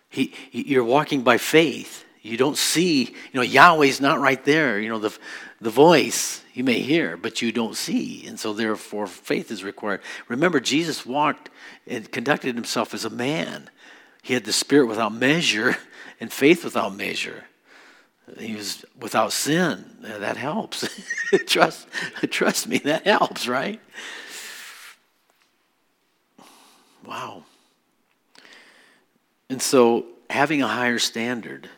He, 0.10 0.34
you're 0.52 0.84
walking 0.84 1.22
by 1.22 1.38
faith 1.38 2.06
you 2.22 2.38
don't 2.38 2.58
see, 2.58 3.04
you 3.04 3.34
know, 3.34 3.42
Yahweh's 3.42 4.00
not 4.00 4.20
right 4.20 4.44
there. 4.46 4.80
You 4.80 4.90
know, 4.90 5.00
the, 5.00 5.18
the 5.60 5.72
voice 5.72 6.44
you 6.54 6.64
may 6.64 6.80
hear, 6.80 7.18
but 7.18 7.42
you 7.42 7.52
don't 7.52 7.76
see. 7.76 8.28
And 8.28 8.40
so, 8.40 8.54
therefore, 8.54 9.08
faith 9.08 9.50
is 9.50 9.64
required. 9.64 10.02
Remember, 10.28 10.60
Jesus 10.60 11.06
walked 11.06 11.50
and 11.88 12.10
conducted 12.12 12.56
himself 12.56 12.94
as 12.94 13.06
a 13.06 13.10
man. 13.10 13.70
He 14.22 14.36
had 14.36 14.44
the 14.44 14.54
Spirit 14.54 14.86
without 14.86 15.14
measure 15.14 15.78
and 16.20 16.32
faith 16.32 16.64
without 16.64 16.96
measure. 16.96 17.46
He 18.40 18.56
was 18.56 18.86
without 19.00 19.34
sin. 19.34 19.86
That 20.02 20.38
helps. 20.38 20.88
trust, 21.48 21.88
trust 22.30 22.68
me, 22.68 22.78
that 22.80 23.06
helps, 23.06 23.48
right? 23.48 23.80
Wow. 27.06 27.44
And 29.50 29.62
so, 29.62 30.06
having 30.30 30.62
a 30.62 30.68
higher 30.68 31.00
standard 31.00 31.70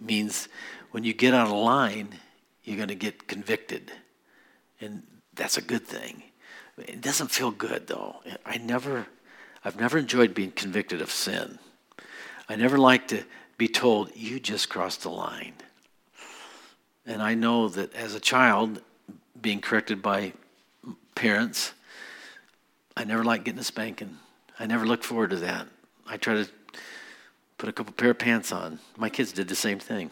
means 0.00 0.48
when 0.90 1.04
you 1.04 1.12
get 1.12 1.34
on 1.34 1.46
a 1.46 1.54
line, 1.54 2.08
you're 2.64 2.76
going 2.76 2.88
to 2.88 2.94
get 2.94 3.28
convicted. 3.28 3.92
And 4.80 5.02
that's 5.34 5.56
a 5.56 5.62
good 5.62 5.86
thing. 5.86 6.24
It 6.78 7.00
doesn't 7.00 7.30
feel 7.30 7.50
good 7.50 7.86
though. 7.86 8.16
I 8.44 8.56
never 8.56 9.06
I've 9.64 9.78
never 9.78 9.98
enjoyed 9.98 10.34
being 10.34 10.52
convicted 10.52 11.02
of 11.02 11.10
sin. 11.10 11.58
I 12.48 12.56
never 12.56 12.78
like 12.78 13.08
to 13.08 13.24
be 13.58 13.68
told 13.68 14.16
you 14.16 14.40
just 14.40 14.70
crossed 14.70 15.02
the 15.02 15.10
line. 15.10 15.54
And 17.06 17.22
I 17.22 17.34
know 17.34 17.68
that 17.68 17.94
as 17.94 18.14
a 18.14 18.20
child 18.20 18.82
being 19.40 19.60
corrected 19.60 20.02
by 20.02 20.32
parents, 21.14 21.72
I 22.96 23.04
never 23.04 23.24
liked 23.24 23.44
getting 23.44 23.60
a 23.60 23.64
spanking. 23.64 24.18
I 24.58 24.66
never 24.66 24.86
looked 24.86 25.04
forward 25.04 25.30
to 25.30 25.36
that. 25.36 25.66
I 26.06 26.16
try 26.16 26.34
to 26.34 26.48
put 27.56 27.68
a 27.68 27.72
couple 27.72 27.92
pair 27.92 28.10
of 28.10 28.18
pants 28.18 28.52
on. 28.52 28.78
My 28.96 29.08
kids 29.08 29.32
did 29.32 29.48
the 29.48 29.54
same 29.54 29.78
thing 29.78 30.10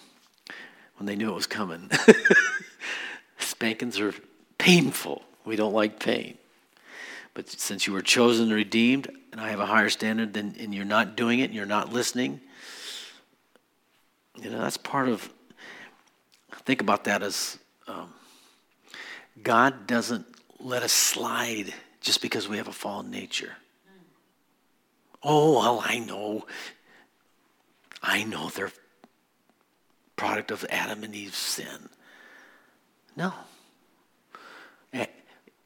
when 0.97 1.07
they 1.07 1.17
knew 1.17 1.31
it 1.31 1.35
was 1.35 1.47
coming. 1.47 1.91
Spankings 3.39 4.01
are 4.01 4.15
painful. 4.59 5.23
We 5.45 5.57
don't 5.57 5.73
like 5.73 5.99
pain. 6.01 6.39
But 7.35 7.49
since 7.49 7.87
you 7.87 7.93
were 7.93 8.03
chosen 8.03 8.47
and 8.47 8.55
redeemed, 8.55 9.11
and 9.33 9.41
I 9.41 9.51
have 9.51 9.61
a 9.61 9.67
higher 9.67 9.89
standard, 9.91 10.33
than, 10.33 10.57
and 10.59 10.75
you're 10.75 10.85
not 10.85 11.17
doing 11.17 11.39
it, 11.39 11.45
and 11.45 11.55
you're 11.55 11.67
not 11.67 11.93
listening, 11.93 12.41
you 14.37 14.51
know, 14.51 14.61
that's 14.61 14.77
part 14.77 15.09
of, 15.09 15.31
think 16.69 16.83
about 16.83 17.05
that 17.05 17.23
as 17.23 17.57
um, 17.87 18.13
God 19.43 19.87
doesn't 19.87 20.27
let 20.61 20.83
us 20.83 20.93
slide 20.93 21.73
just 22.03 22.21
because 22.21 22.47
we 22.47 22.59
have 22.59 22.69
a 22.69 22.73
fallen 22.73 23.11
nature. 23.11 23.53
Oh, 25.23 25.61
well, 25.61 25.83
I 25.83 25.99
know 25.99 26.45
I 28.03 28.25
know 28.25 28.51
they're 28.51 28.71
product 30.17 30.51
of 30.51 30.67
Adam 30.69 31.05
and 31.05 31.15
Eve's 31.15 31.39
sin. 31.39 31.89
No. 33.17 33.33
Eh, 34.93 35.07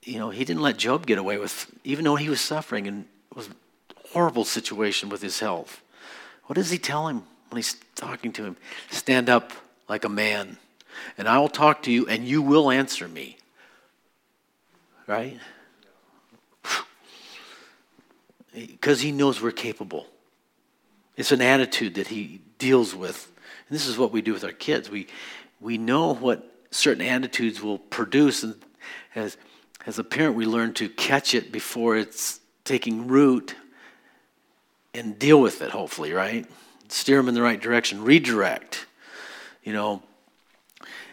you 0.04 0.20
know, 0.20 0.30
he 0.30 0.44
didn't 0.44 0.62
let 0.62 0.76
Job 0.76 1.04
get 1.04 1.18
away 1.18 1.36
with, 1.36 1.68
even 1.82 2.04
though 2.04 2.14
he 2.14 2.28
was 2.28 2.40
suffering 2.40 2.86
and 2.86 3.06
was 3.34 3.48
horrible 4.12 4.44
situation 4.44 5.08
with 5.08 5.20
his 5.20 5.40
health. 5.40 5.82
What 6.44 6.54
does 6.54 6.70
he 6.70 6.78
tell 6.78 7.08
him 7.08 7.24
when 7.50 7.56
he's 7.56 7.74
talking 7.96 8.32
to 8.34 8.44
him? 8.44 8.56
Stand 8.90 9.28
up 9.28 9.50
like 9.88 10.04
a 10.04 10.08
man, 10.08 10.58
and 11.18 11.28
I 11.28 11.38
will 11.38 11.48
talk 11.48 11.82
to 11.84 11.92
you, 11.92 12.06
and 12.06 12.26
you 12.26 12.42
will 12.42 12.70
answer 12.70 13.08
me. 13.08 13.36
Right? 15.06 15.38
Because 18.54 19.00
he 19.00 19.12
knows 19.12 19.40
we're 19.40 19.50
capable. 19.50 20.06
It's 21.16 21.32
an 21.32 21.42
attitude 21.42 21.94
that 21.94 22.08
he 22.08 22.40
deals 22.58 22.94
with. 22.94 23.30
And 23.68 23.74
this 23.74 23.86
is 23.86 23.98
what 23.98 24.12
we 24.12 24.22
do 24.22 24.32
with 24.32 24.44
our 24.44 24.52
kids. 24.52 24.90
We, 24.90 25.08
we 25.60 25.78
know 25.78 26.14
what 26.14 26.48
certain 26.70 27.04
attitudes 27.04 27.62
will 27.62 27.78
produce. 27.78 28.42
And 28.42 28.54
as, 29.14 29.36
as 29.86 29.98
a 29.98 30.04
parent, 30.04 30.36
we 30.36 30.46
learn 30.46 30.74
to 30.74 30.88
catch 30.88 31.34
it 31.34 31.52
before 31.52 31.96
it's 31.96 32.40
taking 32.64 33.06
root 33.08 33.54
and 34.94 35.18
deal 35.18 35.40
with 35.40 35.62
it, 35.62 35.70
hopefully, 35.70 36.12
right? 36.12 36.46
Steer 36.88 37.16
them 37.16 37.28
in 37.28 37.34
the 37.34 37.42
right 37.42 37.60
direction, 37.60 38.04
redirect. 38.04 38.86
You 39.64 39.72
know, 39.72 40.02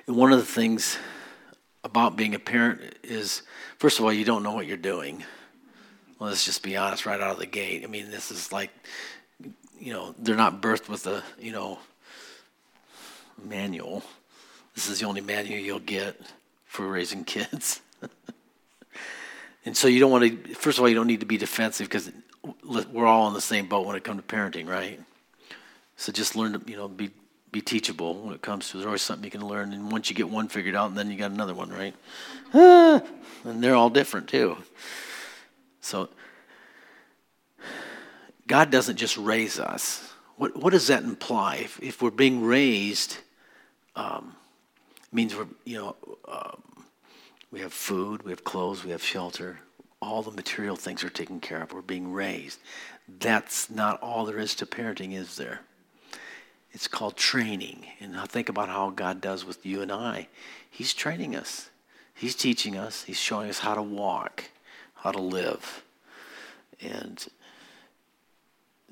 one 0.09 0.33
of 0.33 0.39
the 0.39 0.45
things 0.45 0.97
about 1.83 2.15
being 2.17 2.35
a 2.35 2.39
parent 2.39 2.95
is, 3.03 3.43
first 3.77 3.99
of 3.99 4.05
all, 4.05 4.11
you 4.11 4.25
don't 4.25 4.43
know 4.43 4.53
what 4.53 4.65
you're 4.65 4.77
doing. 4.77 5.23
Well, 6.17 6.29
let's 6.29 6.43
just 6.43 6.63
be 6.63 6.75
honest 6.75 7.05
right 7.05 7.21
out 7.21 7.31
of 7.31 7.39
the 7.39 7.45
gate. 7.45 7.83
I 7.83 7.87
mean, 7.87 8.11
this 8.11 8.31
is 8.31 8.51
like 8.51 8.71
you 9.79 9.93
know, 9.93 10.13
they're 10.19 10.35
not 10.35 10.61
birthed 10.61 10.89
with 10.89 11.07
a, 11.07 11.23
you 11.39 11.51
know, 11.51 11.79
manual. 13.43 14.03
This 14.75 14.89
is 14.89 14.99
the 14.99 15.05
only 15.05 15.21
manual 15.21 15.59
you'll 15.59 15.79
get 15.79 16.19
for 16.65 16.87
raising 16.87 17.23
kids. 17.23 17.81
and 19.65 19.75
so 19.75 19.87
you 19.87 19.99
don't 19.99 20.11
want 20.11 20.45
to, 20.45 20.53
first 20.53 20.77
of 20.77 20.83
all, 20.83 20.89
you 20.89 20.95
don't 20.95 21.07
need 21.07 21.21
to 21.21 21.25
be 21.25 21.37
defensive 21.37 21.87
because 21.87 22.11
we're 22.91 23.05
all 23.05 23.27
in 23.27 23.33
the 23.33 23.41
same 23.41 23.67
boat 23.67 23.87
when 23.87 23.95
it 23.95 24.03
comes 24.03 24.21
to 24.21 24.27
parenting, 24.27 24.67
right? 24.67 24.99
So 25.95 26.11
just 26.11 26.35
learn 26.35 26.53
to, 26.53 26.61
you 26.69 26.77
know, 26.77 26.87
be 26.87 27.11
be 27.51 27.61
teachable 27.61 28.13
when 28.15 28.33
it 28.33 28.41
comes 28.41 28.69
to 28.69 28.77
there's 28.77 28.85
always 28.85 29.01
something 29.01 29.25
you 29.25 29.31
can 29.31 29.45
learn 29.47 29.73
and 29.73 29.91
once 29.91 30.09
you 30.09 30.15
get 30.15 30.29
one 30.29 30.47
figured 30.47 30.75
out 30.75 30.89
and 30.89 30.97
then 30.97 31.09
you 31.09 31.17
got 31.17 31.31
another 31.31 31.53
one 31.53 31.69
right 31.69 31.95
ah, 32.53 33.01
and 33.43 33.63
they're 33.63 33.75
all 33.75 33.89
different 33.89 34.27
too 34.27 34.55
so 35.81 36.09
God 38.49 38.71
doesn't 38.71 38.97
just 38.97 39.15
raise 39.15 39.59
us. 39.59 40.11
What, 40.35 40.57
what 40.57 40.71
does 40.71 40.87
that 40.87 41.03
imply? 41.03 41.57
If, 41.57 41.79
if 41.83 42.01
we're 42.01 42.09
being 42.09 42.43
raised, 42.43 43.17
um, 43.95 44.35
means 45.11 45.35
we're, 45.35 45.45
you 45.65 45.77
know, 45.77 45.95
um, 46.27 46.63
we 47.51 47.59
have 47.59 47.71
food, 47.71 48.23
we 48.23 48.31
have 48.31 48.43
clothes, 48.43 48.83
we 48.83 48.89
have 48.89 49.03
shelter. 49.03 49.59
All 50.01 50.23
the 50.23 50.31
material 50.31 50.75
things 50.75 51.03
are 51.03 51.09
taken 51.09 51.39
care 51.39 51.61
of. 51.61 51.73
We're 51.73 51.81
being 51.83 52.11
raised. 52.11 52.59
That's 53.19 53.69
not 53.69 54.01
all 54.01 54.25
there 54.25 54.39
is 54.39 54.55
to 54.55 54.65
parenting, 54.65 55.13
is 55.13 55.35
there? 55.35 55.59
It's 56.71 56.87
called 56.87 57.17
training. 57.17 57.85
And 57.99 58.13
now 58.13 58.25
think 58.25 58.49
about 58.49 58.69
how 58.69 58.89
God 58.89 59.21
does 59.21 59.45
with 59.45 59.65
you 59.65 59.81
and 59.81 59.91
I. 59.91 60.27
He's 60.69 60.93
training 60.93 61.35
us, 61.35 61.69
He's 62.13 62.35
teaching 62.35 62.77
us, 62.77 63.03
He's 63.03 63.19
showing 63.19 63.49
us 63.49 63.59
how 63.59 63.75
to 63.75 63.81
walk, 63.81 64.45
how 64.95 65.11
to 65.11 65.21
live. 65.21 65.83
And 66.81 67.25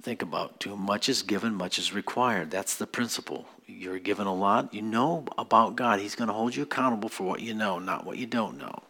think 0.01 0.21
about 0.21 0.59
too 0.59 0.75
much 0.75 1.09
is 1.09 1.21
given, 1.21 1.53
much 1.53 1.77
is 1.77 1.93
required. 1.93 2.51
That's 2.51 2.75
the 2.75 2.87
principle. 2.87 3.45
You're 3.65 3.99
given 3.99 4.27
a 4.27 4.33
lot. 4.33 4.73
You 4.73 4.81
know 4.81 5.25
about 5.37 5.75
God. 5.75 5.99
He's 5.99 6.15
going 6.15 6.29
to 6.29 6.33
hold 6.33 6.55
you 6.55 6.63
accountable 6.63 7.09
for 7.09 7.23
what 7.23 7.41
you 7.41 7.53
know, 7.53 7.79
not 7.79 8.05
what 8.05 8.17
you 8.17 8.25
don't 8.25 8.57
know. 8.57 8.83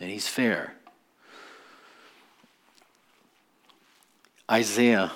And 0.00 0.10
He's 0.10 0.28
fair. 0.28 0.74
Isaiah 4.50 5.12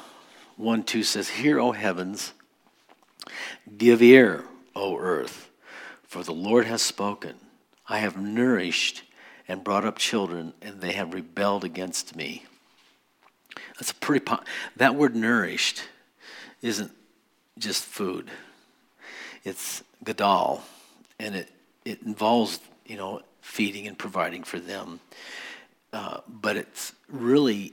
1 0.57 0.85
2 0.85 1.03
says, 1.03 1.29
Hear, 1.29 1.61
O 1.61 1.73
heavens, 1.73 2.33
give 3.77 4.03
ear, 4.03 4.45
O 4.75 4.97
earth, 4.99 5.51
for 6.03 6.23
the 6.23 6.33
Lord 6.33 6.67
has 6.67 6.83
spoken. 6.83 7.35
I 7.89 7.99
have 7.99 8.21
nourished 8.21 9.03
and 9.47 9.65
brought 9.65 9.85
up 9.85 9.99
children, 9.99 10.53
and 10.61 10.81
they 10.81 10.93
have 10.93 11.15
rebelled 11.15 11.65
against 11.65 12.15
me. 12.15 12.45
That's 13.79 13.91
a 13.91 13.95
pretty, 13.95 14.25
po- 14.25 14.43
that 14.77 14.95
word 14.95 15.17
nourished 15.17 15.83
isn't 16.63 16.93
just 17.59 17.85
food. 17.85 18.31
It's 19.45 19.83
gadal, 20.05 20.61
and 21.19 21.35
it, 21.35 21.49
it 21.85 22.03
involves, 22.03 22.61
you 22.85 22.97
know, 22.97 23.23
feeding 23.41 23.87
and 23.87 23.99
providing 23.99 24.43
for 24.43 24.61
them. 24.61 25.01
Uh, 25.93 26.21
but 26.29 26.57
it's 26.57 26.93
really 27.09 27.73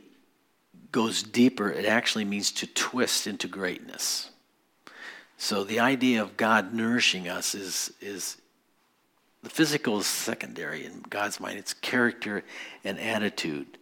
goes 0.91 1.23
deeper. 1.23 1.69
It 1.69 1.85
actually 1.85 2.23
means 2.23 2.51
to 2.53 2.67
twist 2.67 3.27
into 3.27 3.49
greatness. 3.49 4.29
So 5.37 5.63
the 5.63 5.79
idea 5.79 6.21
of 6.21 6.37
God 6.37 6.73
nourishing 6.73 7.27
us 7.27 7.55
is, 7.55 7.91
is 8.01 8.37
the 9.43 9.49
physical 9.49 9.99
is 9.99 10.07
secondary 10.07 10.85
in 10.85 11.03
God's 11.09 11.39
mind. 11.39 11.59
It's 11.59 11.73
character 11.73 12.43
and 12.83 12.99
attitude. 12.99 13.77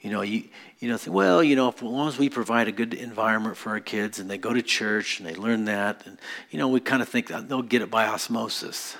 You 0.00 0.10
know, 0.10 0.22
you 0.22 0.44
you 0.78 0.88
know, 0.88 0.98
well, 1.08 1.42
you 1.42 1.56
know, 1.56 1.70
as 1.70 1.82
long 1.82 2.06
as 2.06 2.18
we 2.18 2.28
provide 2.28 2.68
a 2.68 2.72
good 2.72 2.94
environment 2.94 3.56
for 3.56 3.70
our 3.70 3.80
kids 3.80 4.20
and 4.20 4.30
they 4.30 4.38
go 4.38 4.54
to 4.54 4.62
church 4.62 5.18
and 5.18 5.28
they 5.28 5.34
learn 5.34 5.64
that, 5.64 6.06
and 6.06 6.18
you 6.50 6.58
know, 6.58 6.68
we 6.68 6.78
kind 6.78 7.02
of 7.02 7.08
think 7.08 7.26
they'll 7.26 7.62
get 7.62 7.82
it 7.82 7.90
by 7.90 8.06
osmosis. 8.06 8.96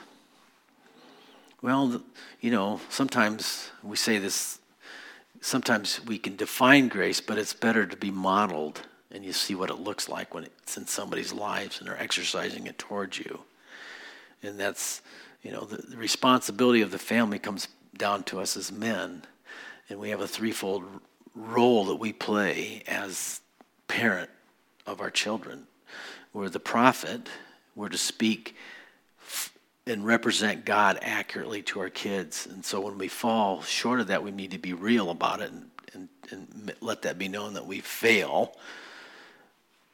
Well, 1.63 2.03
you 2.41 2.51
know, 2.51 2.81
sometimes 2.89 3.71
we 3.83 3.97
say 3.97 4.19
this. 4.19 4.59
Sometimes 5.41 6.05
we 6.05 6.19
can 6.19 6.35
define 6.35 6.89
grace, 6.89 7.21
but 7.21 7.39
it's 7.39 7.55
better 7.55 7.87
to 7.87 7.97
be 7.97 8.11
modeled, 8.11 8.83
and 9.11 9.25
you 9.25 9.33
see 9.33 9.55
what 9.55 9.71
it 9.71 9.79
looks 9.79 10.09
like 10.09 10.35
when 10.35 10.45
it's 10.45 10.77
in 10.77 10.87
somebody's 10.87 11.33
lives 11.33 11.79
and 11.79 11.89
they're 11.89 12.01
exercising 12.01 12.67
it 12.67 12.79
towards 12.79 13.19
you. 13.19 13.41
And 14.43 14.59
that's 14.59 15.03
you 15.43 15.53
know, 15.53 15.65
the, 15.65 15.77
the 15.77 15.97
responsibility 15.97 16.81
of 16.81 16.91
the 16.91 16.99
family 16.99 17.39
comes 17.39 17.69
down 17.97 18.23
to 18.25 18.41
us 18.41 18.57
as 18.57 18.73
men, 18.73 19.23
and 19.89 19.99
we 19.99 20.11
have 20.11 20.21
a 20.21 20.29
threefold 20.29 20.85
role 21.35 21.85
that 21.87 21.97
we 21.97 22.13
play 22.13 22.83
as 22.87 23.41
parent 23.87 24.31
of 24.87 25.01
our 25.01 25.11
children. 25.11 25.67
We're 26.33 26.49
the 26.49 26.61
prophet, 26.61 27.29
we're 27.75 27.89
to 27.89 27.99
speak 27.99 28.57
and 29.87 30.05
represent 30.05 30.65
God 30.65 30.99
accurately 31.01 31.63
to 31.63 31.81
our 31.81 31.89
kids. 31.89 32.47
And 32.47 32.65
so 32.65 32.81
when 32.81 32.99
we 32.99 33.09
fall 33.09 33.63
short 33.63 34.01
of 34.01 34.09
that, 34.09 34.23
we 34.23 34.31
need 34.31 34.51
to 34.51 34.59
be 34.59 34.75
real 34.75 35.11
about 35.11 35.41
it 35.41 35.51
and, 35.51 35.71
and, 35.95 36.09
and 36.31 36.75
let 36.83 37.03
that 37.03 37.19
be 37.19 37.29
known 37.29 37.55
that 37.55 37.67
we 37.67 37.81
fail 37.81 38.55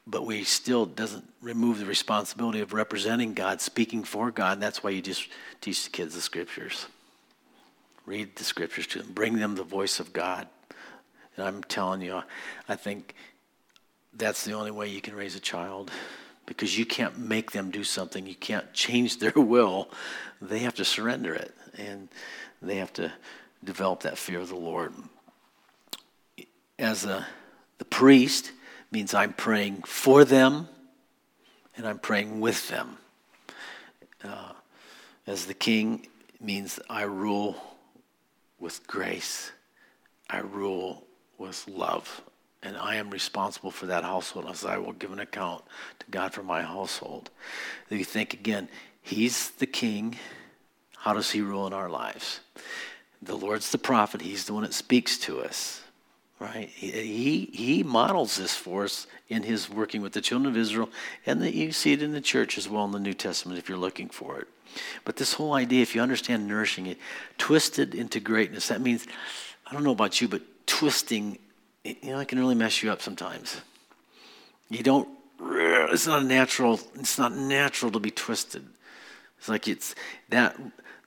but 0.07 0.25
we 0.25 0.43
still 0.43 0.85
doesn't 0.85 1.27
remove 1.41 1.79
the 1.79 1.85
responsibility 1.85 2.59
of 2.59 2.73
representing 2.73 3.33
God, 3.33 3.59
speaking 3.59 4.03
for 4.03 4.31
God. 4.31 4.53
And 4.53 4.61
that's 4.61 4.83
why 4.83 4.91
you 4.91 5.01
just 5.01 5.27
teach 5.61 5.83
the 5.83 5.89
kids 5.89 6.13
the 6.13 6.21
scriptures. 6.21 6.85
Read 8.05 8.35
the 8.35 8.43
scriptures 8.43 8.85
to 8.87 8.99
them. 8.99 9.11
Bring 9.13 9.37
them 9.39 9.55
the 9.55 9.63
voice 9.63 9.99
of 9.99 10.13
God. 10.13 10.47
And 11.35 11.45
I'm 11.45 11.63
telling 11.63 12.01
you, 12.01 12.21
I 12.69 12.75
think 12.75 13.15
that's 14.13 14.45
the 14.45 14.53
only 14.53 14.71
way 14.71 14.89
you 14.89 15.01
can 15.01 15.15
raise 15.15 15.35
a 15.35 15.39
child 15.39 15.91
because 16.45 16.77
you 16.77 16.85
can't 16.85 17.17
make 17.17 17.51
them 17.51 17.71
do 17.71 17.83
something. 17.83 18.27
You 18.27 18.35
can't 18.35 18.71
change 18.73 19.17
their 19.19 19.33
will. 19.35 19.89
They 20.41 20.59
have 20.59 20.75
to 20.75 20.85
surrender 20.85 21.33
it 21.33 21.53
and 21.77 22.09
they 22.61 22.75
have 22.75 22.93
to 22.93 23.11
develop 23.63 24.01
that 24.01 24.17
fear 24.17 24.39
of 24.39 24.49
the 24.49 24.55
Lord. 24.55 24.93
As 26.77 27.05
a, 27.05 27.25
the 27.79 27.85
priest, 27.85 28.51
means 28.95 29.13
I'm 29.13 29.33
praying 29.33 29.81
for 29.81 30.23
them 30.23 30.69
and 31.75 31.85
I'm 31.85 31.99
praying 31.99 32.39
with 32.39 32.69
them. 32.69 32.97
Uh, 34.23 34.53
as 35.27 35.47
the 35.47 35.53
king 35.53 36.07
means 36.39 36.79
I 36.89 37.03
rule 37.03 37.57
with 38.57 38.87
grace, 38.87 39.51
I 40.29 40.37
rule 40.37 41.05
with 41.37 41.67
love, 41.67 42.21
and 42.63 42.77
I 42.77 42.95
am 42.95 43.09
responsible 43.09 43.69
for 43.69 43.85
that 43.87 44.05
household 44.05 44.45
as 44.49 44.63
I 44.63 44.77
will 44.77 44.93
give 44.93 45.11
an 45.11 45.19
account 45.19 45.65
to 45.99 46.05
God 46.09 46.33
for 46.33 46.41
my 46.41 46.61
household. 46.61 47.31
If 47.89 47.99
you 47.99 48.05
think 48.05 48.33
again, 48.33 48.69
He's 49.01 49.49
the 49.49 49.67
king, 49.67 50.15
how 50.99 51.13
does 51.13 51.31
He 51.31 51.41
rule 51.41 51.67
in 51.67 51.73
our 51.73 51.89
lives? 51.89 52.39
The 53.21 53.35
Lord's 53.35 53.71
the 53.71 53.77
prophet, 53.77 54.21
He's 54.21 54.45
the 54.45 54.53
one 54.53 54.63
that 54.63 54.73
speaks 54.73 55.17
to 55.17 55.41
us 55.41 55.81
right? 56.39 56.69
He, 56.69 57.49
he 57.53 57.83
models 57.83 58.37
this 58.37 58.55
for 58.55 58.83
us 58.83 59.07
in 59.29 59.43
his 59.43 59.69
working 59.69 60.01
with 60.01 60.13
the 60.13 60.21
children 60.21 60.51
of 60.51 60.57
Israel, 60.57 60.89
and 61.25 61.41
that 61.41 61.53
you 61.53 61.71
see 61.71 61.93
it 61.93 62.01
in 62.01 62.11
the 62.11 62.21
church 62.21 62.57
as 62.57 62.67
well 62.67 62.85
in 62.85 62.91
the 62.91 62.99
New 62.99 63.13
Testament 63.13 63.57
if 63.57 63.69
you're 63.69 63.77
looking 63.77 64.09
for 64.09 64.39
it. 64.39 64.47
But 65.05 65.15
this 65.15 65.33
whole 65.33 65.53
idea, 65.53 65.81
if 65.81 65.95
you 65.95 66.01
understand 66.01 66.47
nourishing 66.47 66.87
it, 66.87 66.97
twisted 67.37 67.95
into 67.95 68.19
greatness, 68.19 68.67
that 68.67 68.81
means, 68.81 69.07
I 69.65 69.73
don't 69.73 69.83
know 69.83 69.91
about 69.91 70.19
you, 70.19 70.27
but 70.27 70.41
twisting, 70.67 71.37
you 71.83 71.95
know, 72.03 72.19
it 72.19 72.27
can 72.27 72.39
really 72.39 72.55
mess 72.55 72.83
you 72.83 72.91
up 72.91 73.01
sometimes. 73.01 73.61
You 74.69 74.83
don't, 74.83 75.07
it's 75.39 76.07
not 76.07 76.25
natural, 76.25 76.79
it's 76.95 77.17
not 77.17 77.33
natural 77.33 77.91
to 77.91 77.99
be 77.99 78.11
twisted. 78.11 78.65
It's 79.37 79.47
like 79.47 79.67
it's 79.67 79.95
that, 80.29 80.59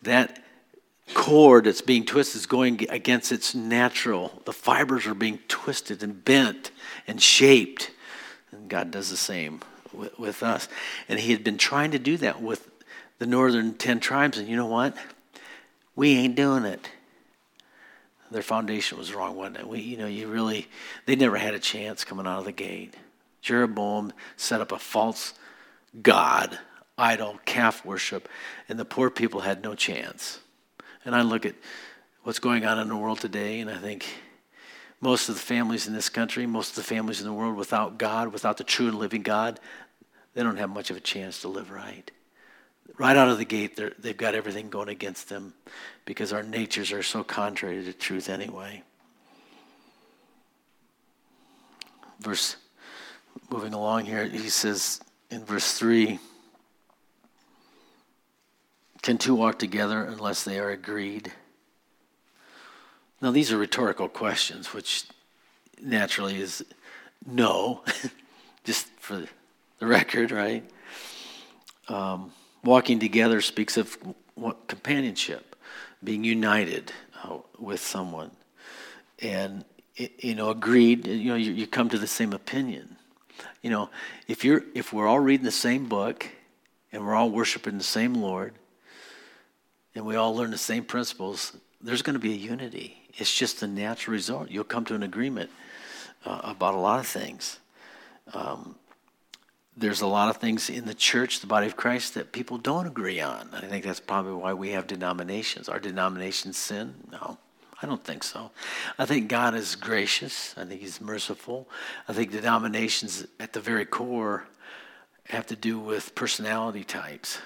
that, 0.03 0.43
cord 1.15 1.65
that's 1.65 1.81
being 1.81 2.05
twisted 2.05 2.37
is 2.37 2.47
going 2.47 2.87
against 2.91 3.33
its 3.33 3.55
natural. 3.55 4.43
The 4.45 4.53
fibers 4.53 5.07
are 5.07 5.15
being 5.15 5.39
twisted 5.49 6.03
and 6.03 6.25
bent 6.25 6.71
and 7.07 7.21
shaped. 7.21 7.91
And 8.53 8.69
God 8.69 8.91
does 8.91 9.11
the 9.11 9.17
same 9.17 9.61
with, 9.93 10.19
with 10.19 10.43
us. 10.43 10.69
And 11.09 11.19
He 11.19 11.33
had 11.33 11.45
been 11.45 11.59
trying 11.59 11.91
to 11.93 11.99
do 11.99 12.17
that 12.19 12.41
with 12.43 12.69
the 13.19 13.27
northern 13.27 13.75
10 13.75 14.01
tribes. 14.01 14.39
And 14.39 14.49
you 14.49 14.57
know 14.57 14.67
what? 14.67 14.97
We 15.97 16.17
ain't 16.17 16.37
doing 16.37 16.65
it. 16.65 16.89
Their 18.31 18.43
foundation 18.43 18.99
was 18.99 19.15
wrong, 19.15 19.37
wasn't 19.37 19.59
it? 19.59 19.69
We, 19.69 19.81
you 19.81 19.97
know, 19.97 20.07
you 20.07 20.29
really, 20.29 20.69
they 21.07 21.17
never 21.17 21.37
had 21.37 21.55
a 21.55 21.59
chance 21.59 22.05
coming 22.05 22.27
out 22.27 22.41
of 22.41 22.45
the 22.45 22.53
gate. 22.53 22.95
Jeroboam 23.41 24.13
set 24.37 24.61
up 24.61 24.71
a 24.71 24.79
false 24.79 25.33
god, 26.03 26.59
idol, 26.99 27.41
calf 27.47 27.85
worship, 27.85 28.29
and 28.69 28.79
the 28.79 28.85
poor 28.85 29.09
people 29.09 29.41
had 29.41 29.63
no 29.63 29.75
chance. 29.75 30.41
And 31.09 31.17
I 31.17 31.23
look 31.23 31.47
at 31.47 31.55
what's 32.23 32.39
going 32.39 32.67
on 32.67 32.79
in 32.79 32.89
the 32.89 32.97
world 32.97 33.19
today, 33.19 33.61
and 33.61 33.71
I 33.71 33.79
think 33.79 34.05
most 35.01 35.31
of 35.31 35.37
the 35.37 35.41
families 35.41 35.87
in 35.87 35.95
this 35.95 36.11
country, 36.11 36.45
most 36.45 36.73
of 36.73 36.77
the 36.77 36.83
families 36.83 37.19
in 37.19 37.27
the 37.27 37.33
world 37.33 37.57
without 37.57 37.97
God, 37.97 38.31
without 38.31 38.59
the 38.59 38.65
true 38.65 38.89
and 38.89 38.99
living 38.99 39.23
God, 39.23 39.59
they 40.35 40.43
don't 40.43 40.59
have 40.59 40.69
much 40.69 40.91
of 40.91 40.99
a 40.99 41.01
chance 41.01 41.41
to 41.41 41.49
live 41.49 41.71
right. 41.71 42.11
Right 42.99 43.17
out 43.17 43.31
of 43.31 43.39
the 43.39 43.47
gate, 43.47 43.81
they've 43.99 44.15
got 44.15 44.35
everything 44.35 44.69
going 44.69 44.91
against 44.91 45.31
them 45.31 45.55
because 46.05 46.31
our 46.31 46.43
natures 46.43 46.93
are 46.93 47.03
so 47.03 47.25
contrary 47.25 47.83
to 47.87 47.95
truth 47.95 48.29
anyway. 48.29 48.83
Verse, 52.21 52.57
moving 53.49 53.73
along 53.73 54.05
here, 54.05 54.27
he 54.27 54.51
says 54.51 55.01
in 55.31 55.43
verse 55.47 55.73
3 55.73 56.19
can 59.03 59.19
two 59.19 59.35
walk 59.35 59.59
together 59.59 60.03
unless 60.03 60.45
they 60.45 60.59
are 60.59 60.71
agreed? 60.71 61.33
Now, 63.21 63.31
these 63.31 63.53
are 63.53 63.59
rhetorical 63.59 64.09
questions, 64.09 64.73
which 64.73 65.07
naturally 65.81 66.41
is 66.41 66.65
no, 67.27 67.83
just 68.65 68.89
for 68.99 69.27
the 69.79 69.87
record, 69.87 70.31
right? 70.31 70.65
Um, 71.89 72.33
walking 72.63 72.99
together 72.99 73.41
speaks 73.41 73.77
of 73.77 73.99
companionship, 74.67 75.57
being 76.03 76.23
united 76.23 76.93
uh, 77.23 77.39
with 77.59 77.81
someone, 77.81 78.31
and 79.21 79.65
you 79.97 80.35
know, 80.35 80.51
agreed. 80.51 81.07
You 81.07 81.31
know, 81.31 81.35
you, 81.35 81.53
you 81.53 81.67
come 81.67 81.89
to 81.89 81.99
the 81.99 82.07
same 82.07 82.33
opinion. 82.33 82.97
You 83.63 83.71
know, 83.71 83.91
if 84.29 84.45
you're 84.45 84.63
if 84.75 84.93
we're 84.93 85.07
all 85.07 85.19
reading 85.19 85.45
the 85.45 85.51
same 85.51 85.89
book 85.89 86.29
and 86.93 87.05
we're 87.05 87.15
all 87.15 87.31
worshiping 87.31 87.79
the 87.79 87.85
same 87.85 88.15
Lord, 88.15 88.55
and 89.95 90.07
we 90.07 90.17
all 90.17 90.35
learn 90.35 90.51
the 90.51 90.59
same 90.59 90.85
principles, 90.85 91.57
there's 91.81 92.03
going 92.03 92.15
to 92.15 92.21
be 92.21 92.33
a 92.33 92.37
unity. 92.37 92.99
It's 93.17 93.35
just 93.35 93.63
a 93.63 93.67
natural 93.67 94.13
result. 94.13 94.51
You'll 94.51 94.65
come 94.65 94.85
to 94.87 94.95
an 94.95 95.03
agreement 95.03 95.51
uh, 96.25 96.41
about 96.45 96.75
a 96.75 96.79
lot 96.79 97.01
of 97.01 97.07
things. 97.07 97.59
Um, 98.33 98.77
there's 99.77 100.01
a 100.01 100.07
lot 100.07 100.29
of 100.29 100.39
things 100.39 100.69
in 100.69 100.87
the 100.87 100.95
church, 100.95 101.41
the 101.41 101.47
body 101.47 101.67
of 101.67 101.77
Christ, 101.77 102.15
that 102.15 102.33
people 102.33 102.59
don't 102.59 102.87
agree 102.87 103.21
on. 103.21 103.49
I 103.53 103.61
think 103.61 103.85
that's 103.85 104.01
probably 104.01 104.33
why 104.33 104.53
we 104.53 104.71
have 104.71 104.87
denominations. 104.89 105.69
Our 105.69 105.79
denomination 105.79 106.53
sin? 106.53 106.95
No, 107.13 107.39
I 107.81 107.87
don't 107.87 108.03
think 108.03 108.25
so. 108.25 108.51
I 108.99 109.07
think 109.07 109.29
God 109.29 109.55
is 109.55 109.77
gracious. 109.77 110.55
I 110.57 110.65
think 110.65 110.81
He's 110.81 111.01
merciful. 111.01 111.69
I 112.09 112.13
think 112.13 112.33
denominations, 112.33 113.27
at 113.39 113.53
the 113.53 113.61
very 113.61 113.85
core, 113.85 114.49
have 115.25 115.47
to 115.47 115.57
do 115.57 115.79
with 115.79 116.15
personality 116.15 116.83
types. 116.83 117.39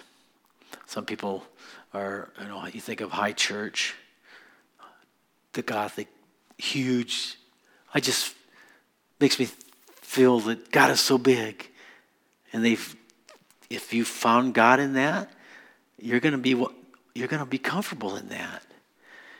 Some 0.86 1.04
people 1.04 1.44
or 1.94 2.30
you 2.40 2.48
know, 2.48 2.66
you 2.66 2.80
think 2.80 3.00
of 3.00 3.10
high 3.10 3.32
church, 3.32 3.94
the 5.52 5.62
Gothic, 5.62 6.08
huge. 6.58 7.36
I 7.94 8.00
just 8.00 8.34
makes 9.20 9.38
me 9.38 9.46
feel 10.00 10.40
that 10.40 10.70
God 10.70 10.90
is 10.90 11.00
so 11.00 11.18
big. 11.18 11.68
And 12.52 12.64
they've, 12.64 12.96
if 13.70 13.92
you 13.92 14.04
found 14.04 14.54
God 14.54 14.80
in 14.80 14.94
that, 14.94 15.30
you're 15.98 16.20
to 16.32 16.38
be 16.38 16.50
you're 17.14 17.28
to 17.40 17.46
be 17.46 17.58
comfortable 17.58 18.16
in 18.16 18.28
that. 18.28 18.62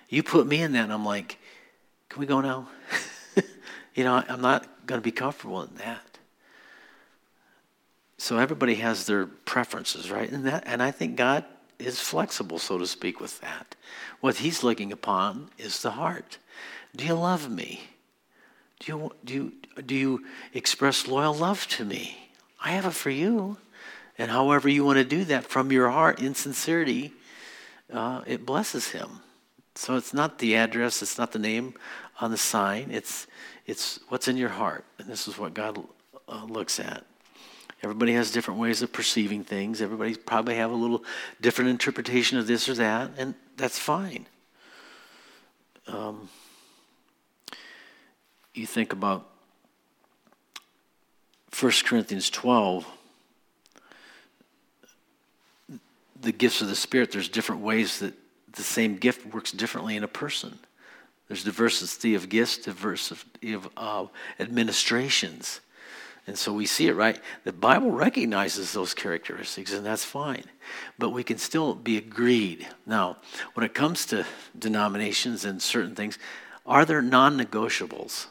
You 0.08 0.22
put 0.22 0.46
me 0.46 0.60
in 0.60 0.72
that, 0.72 0.84
and 0.84 0.92
I'm 0.92 1.06
like, 1.06 1.38
can 2.10 2.20
we 2.20 2.26
go 2.26 2.42
now? 2.42 2.68
you 3.94 4.04
know, 4.04 4.22
I'm 4.28 4.42
not 4.42 4.86
to 5.00 5.04
be 5.04 5.10
comfortable 5.10 5.62
in 5.62 5.74
that. 5.76 6.18
So 8.18 8.38
everybody 8.38 8.74
has 8.76 9.06
their 9.06 9.26
preferences, 9.26 10.10
right? 10.10 10.30
And 10.30 10.44
that, 10.46 10.64
and 10.66 10.82
I 10.82 10.90
think 10.90 11.16
God 11.16 11.44
is 11.82 12.00
flexible, 12.00 12.58
so 12.58 12.78
to 12.78 12.86
speak, 12.86 13.20
with 13.20 13.40
that. 13.40 13.76
What 14.20 14.36
He's 14.36 14.62
looking 14.62 14.92
upon 14.92 15.50
is 15.58 15.82
the 15.82 15.92
heart. 15.92 16.38
Do 16.94 17.04
you 17.04 17.14
love 17.14 17.50
me? 17.50 17.82
Do 18.80 18.92
you 18.92 19.12
do 19.24 19.34
you 19.34 19.52
do 19.82 19.94
you 19.94 20.24
express 20.54 21.06
loyal 21.06 21.34
love 21.34 21.66
to 21.68 21.84
me? 21.84 22.30
I 22.64 22.72
have 22.72 22.86
it 22.86 22.94
for 22.94 23.10
you, 23.10 23.56
and 24.18 24.30
however 24.30 24.68
you 24.68 24.84
want 24.84 24.98
to 24.98 25.04
do 25.04 25.24
that 25.24 25.44
from 25.44 25.72
your 25.72 25.90
heart 25.90 26.20
in 26.20 26.34
sincerity, 26.34 27.12
uh, 27.92 28.22
it 28.26 28.46
blesses 28.46 28.88
Him. 28.88 29.20
So 29.74 29.96
it's 29.96 30.12
not 30.12 30.38
the 30.38 30.56
address, 30.56 31.02
it's 31.02 31.18
not 31.18 31.32
the 31.32 31.38
name 31.38 31.74
on 32.20 32.30
the 32.30 32.36
sign, 32.36 32.90
it's, 32.90 33.26
it's 33.66 34.00
what's 34.08 34.28
in 34.28 34.36
your 34.36 34.50
heart. 34.50 34.84
And 34.98 35.08
this 35.08 35.26
is 35.26 35.38
what 35.38 35.54
God 35.54 35.82
uh, 36.28 36.44
looks 36.44 36.78
at. 36.78 37.04
Everybody 37.82 38.12
has 38.12 38.30
different 38.30 38.60
ways 38.60 38.80
of 38.82 38.92
perceiving 38.92 39.42
things. 39.42 39.82
Everybody 39.82 40.14
probably 40.14 40.54
have 40.54 40.70
a 40.70 40.74
little 40.74 41.04
different 41.40 41.70
interpretation 41.70 42.38
of 42.38 42.46
this 42.46 42.68
or 42.68 42.74
that, 42.74 43.10
and 43.18 43.34
that's 43.56 43.78
fine. 43.78 44.26
Um, 45.88 46.28
you 48.54 48.66
think 48.66 48.92
about 48.92 49.26
1 51.58 51.72
Corinthians 51.84 52.30
12, 52.30 52.86
the 56.20 56.32
gifts 56.32 56.60
of 56.62 56.68
the 56.68 56.76
Spirit, 56.76 57.10
there's 57.10 57.28
different 57.28 57.62
ways 57.62 57.98
that 57.98 58.14
the 58.52 58.62
same 58.62 58.96
gift 58.96 59.34
works 59.34 59.50
differently 59.50 59.96
in 59.96 60.04
a 60.04 60.08
person. 60.08 60.58
There's 61.26 61.44
diversity 61.44 62.14
of 62.14 62.28
gifts, 62.28 62.58
diversity 62.58 63.54
of 63.54 63.68
uh, 63.76 64.06
administrations. 64.38 65.60
And 66.26 66.38
so 66.38 66.52
we 66.52 66.66
see 66.66 66.87
it, 66.87 66.94
right? 66.94 67.20
The 67.44 67.52
Bible 67.52 67.90
recognizes 67.90 68.72
those 68.72 68.94
characteristics, 68.94 69.72
and 69.72 69.85
that's 69.85 70.04
fine. 70.04 70.44
But 70.98 71.11
we 71.11 71.24
can 71.24 71.38
still 71.38 71.74
be 71.74 71.96
agreed. 71.96 72.68
Now, 72.87 73.16
when 73.54 73.66
it 73.66 73.74
comes 73.74 74.06
to 74.06 74.24
denominations 74.56 75.44
and 75.44 75.61
certain 75.61 75.96
things, 75.96 76.18
are 76.64 76.85
there 76.85 77.02
non 77.02 77.37
negotiables? 77.37 78.26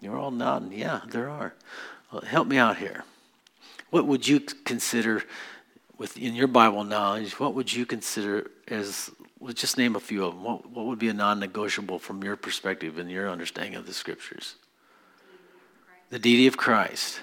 You're 0.00 0.16
all 0.16 0.30
nodding. 0.30 0.72
Yeah, 0.72 1.00
there 1.08 1.28
are. 1.28 1.54
Well, 2.12 2.22
help 2.22 2.46
me 2.46 2.56
out 2.56 2.78
here. 2.78 3.04
What 3.90 4.06
would 4.06 4.26
you 4.28 4.40
consider 4.40 5.24
within 6.00 6.34
your 6.34 6.46
Bible 6.46 6.82
knowledge, 6.82 7.38
what 7.38 7.54
would 7.54 7.70
you 7.70 7.84
consider 7.84 8.50
as, 8.68 9.10
let's 9.38 9.60
just 9.60 9.76
name 9.76 9.94
a 9.94 10.00
few 10.00 10.24
of 10.24 10.32
them. 10.32 10.42
What, 10.42 10.70
what 10.70 10.86
would 10.86 10.98
be 10.98 11.08
a 11.08 11.12
non 11.12 11.38
negotiable 11.38 11.98
from 11.98 12.24
your 12.24 12.36
perspective 12.36 12.96
and 12.98 13.10
your 13.10 13.28
understanding 13.28 13.74
of 13.74 13.86
the 13.86 13.92
scriptures? 13.92 14.54
The 16.10 16.18
deity 16.18 16.46
of 16.46 16.56
Christ, 16.56 17.20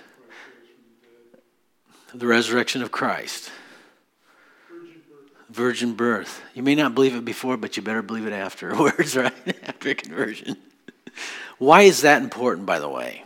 the 2.13 2.27
resurrection 2.27 2.81
of 2.81 2.91
Christ, 2.91 3.51
virgin 5.49 5.93
birth. 5.93 6.41
You 6.53 6.63
may 6.63 6.75
not 6.75 6.95
believe 6.95 7.15
it 7.15 7.25
before, 7.25 7.57
but 7.57 7.77
you 7.77 7.83
better 7.83 8.01
believe 8.01 8.25
it 8.25 8.33
afterwards, 8.33 9.15
right? 9.17 9.33
After 9.63 9.93
conversion. 9.93 10.57
Why 11.57 11.83
is 11.83 12.01
that 12.01 12.21
important, 12.21 12.65
by 12.65 12.79
the 12.79 12.89
way? 12.89 13.23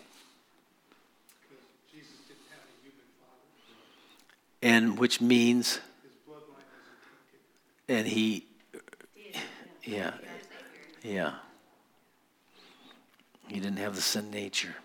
and 4.61 4.97
which 4.97 5.21
means 5.21 5.79
and 7.87 8.07
he 8.07 8.45
yeah 9.83 10.11
yeah 11.03 11.33
he 13.47 13.59
didn't 13.59 13.77
have 13.77 13.95
the 13.95 14.01
sin 14.01 14.29
nature 14.31 14.75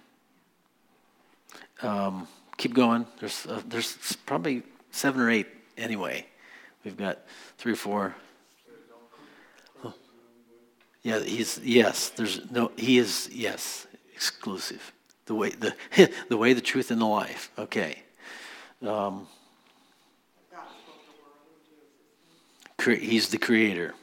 um, 1.82 2.28
keep 2.56 2.74
going. 2.74 3.06
There's 3.20 3.46
uh, 3.46 3.62
there's 3.66 4.16
probably 4.26 4.62
seven 4.90 5.20
or 5.20 5.30
eight 5.30 5.46
anyway. 5.76 6.26
We've 6.84 6.96
got 6.96 7.18
three 7.58 7.72
or 7.72 7.76
four. 7.76 8.14
Oh. 9.84 9.94
yeah 11.02 11.20
he's 11.20 11.58
yes 11.58 12.10
there's 12.10 12.50
no 12.50 12.70
he 12.76 12.98
is 12.98 13.28
yes 13.32 13.86
exclusive. 14.14 14.92
The 15.26 15.34
way 15.34 15.50
the 15.50 15.74
the 16.28 16.36
way 16.36 16.52
the 16.52 16.60
truth 16.60 16.90
and 16.90 17.00
the 17.00 17.06
life. 17.06 17.50
Okay. 17.58 18.02
Um, 18.86 19.26
he's 22.94 23.28
the 23.30 23.38
creator. 23.38 23.94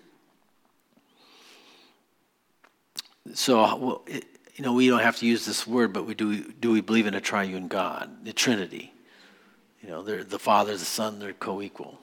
So, 3.34 3.76
well, 3.78 4.02
it, 4.06 4.26
you 4.56 4.64
know, 4.64 4.74
we 4.74 4.88
don't 4.88 5.02
have 5.02 5.18
to 5.18 5.26
use 5.26 5.46
this 5.46 5.66
word, 5.66 5.94
but 5.94 6.06
we 6.06 6.14
do. 6.14 6.52
Do 6.54 6.72
we 6.72 6.82
believe 6.82 7.08
in 7.08 7.16
a 7.16 7.22
triune 7.22 7.68
God, 7.68 8.24
the 8.24 8.34
Trinity? 8.34 8.94
You 9.82 9.90
know, 9.90 10.02
the 10.02 10.40
Father, 10.40 10.78
the 10.78 10.86
Son, 10.86 11.20
they're 11.20 11.34
co-equal. 11.34 12.00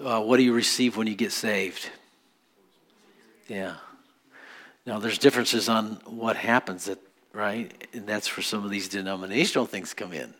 Uh, 0.00 0.22
what 0.22 0.38
do 0.38 0.42
you 0.42 0.54
receive 0.54 0.96
when 0.96 1.06
you 1.06 1.14
get 1.14 1.32
saved? 1.32 1.90
Yeah. 3.48 3.74
Now, 4.86 4.98
there's 4.98 5.18
differences 5.18 5.68
on 5.68 6.00
what 6.06 6.36
happens, 6.36 6.88
at, 6.88 6.98
right? 7.32 7.70
And 7.92 8.06
that's 8.06 8.34
where 8.34 8.42
some 8.42 8.64
of 8.64 8.70
these 8.70 8.88
denominational 8.88 9.66
things 9.66 9.92
come 9.92 10.12
in. 10.12 10.32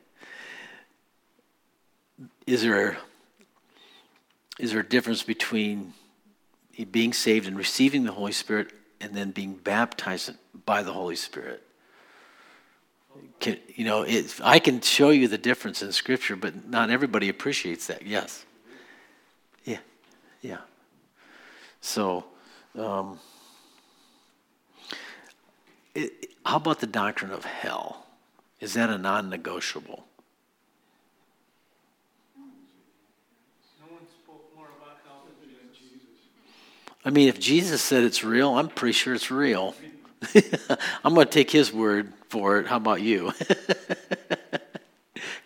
Is 2.47 2.63
there 2.63 2.97
is 4.59 4.73
there 4.73 4.81
a 4.81 4.89
difference 4.89 5.23
between 5.23 5.93
being 6.91 7.13
saved 7.13 7.47
and 7.47 7.57
receiving 7.57 8.05
the 8.05 8.13
Holy 8.13 8.33
Spirit 8.33 8.73
and 9.03 9.15
then 9.15 9.33
being 9.33 9.55
baptized 9.55 10.33
by 10.65 10.83
the 10.83 10.93
Holy 10.93 11.17
Spirit? 11.17 11.63
Can, 13.41 13.59
you 13.75 13.85
know, 13.85 14.03
it, 14.03 14.41
I 14.43 14.59
can 14.59 14.81
show 14.81 15.11
you 15.11 15.29
the 15.29 15.37
difference 15.37 15.83
in 15.83 15.93
Scripture, 15.93 16.37
but 16.37 16.69
not 16.69 16.89
everybody 16.89 17.29
appreciates 17.29 17.89
that. 17.89 18.07
Yes. 18.07 18.47
Yeah. 19.65 19.81
Yeah. 20.41 20.59
So, 21.81 22.25
um, 22.79 23.19
it, 25.95 26.31
how 26.47 26.57
about 26.57 26.81
the 26.81 26.87
doctrine 26.87 27.33
of 27.33 27.45
hell? 27.45 28.07
Is 28.61 28.75
that 28.75 28.89
a 28.89 28.97
non 28.97 29.29
negotiable? 29.29 30.07
I 37.05 37.11
mean, 37.11 37.29
if 37.29 37.41
Jesus 37.41 37.83
said 37.83 38.05
it's 38.05 38.23
real, 38.23 38.57
I'm 38.57 38.69
pretty 38.69 38.93
sure 38.93 39.15
it's 39.15 39.31
real. 39.31 39.75
I'm 41.05 41.15
going 41.15 41.27
to 41.27 41.33
take 41.33 41.51
his 41.51 41.73
word 41.73 42.13
for 42.29 42.61
it. 42.61 42.69
How 42.69 42.77
about 42.77 43.03
you? 43.03 43.33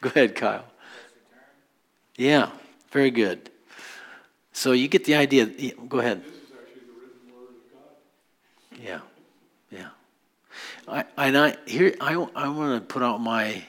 Go 0.02 0.10
ahead, 0.10 0.34
Kyle. 0.34 0.66
Yeah, 2.16 2.50
very 2.90 3.10
good. 3.10 3.50
So 4.52 4.72
you 4.72 4.88
get 4.88 5.04
the 5.04 5.14
idea. 5.14 5.46
Go 5.88 5.98
ahead. 5.98 6.22
Yeah, 8.82 9.00
yeah. 9.70 9.88
I, 10.86 11.04
and 11.16 11.36
I 11.36 11.56
here 11.66 11.94
I, 12.00 12.14
I 12.34 12.48
want 12.48 12.80
to 12.80 12.92
put 12.92 13.02
out 13.02 13.20
my 13.20 13.62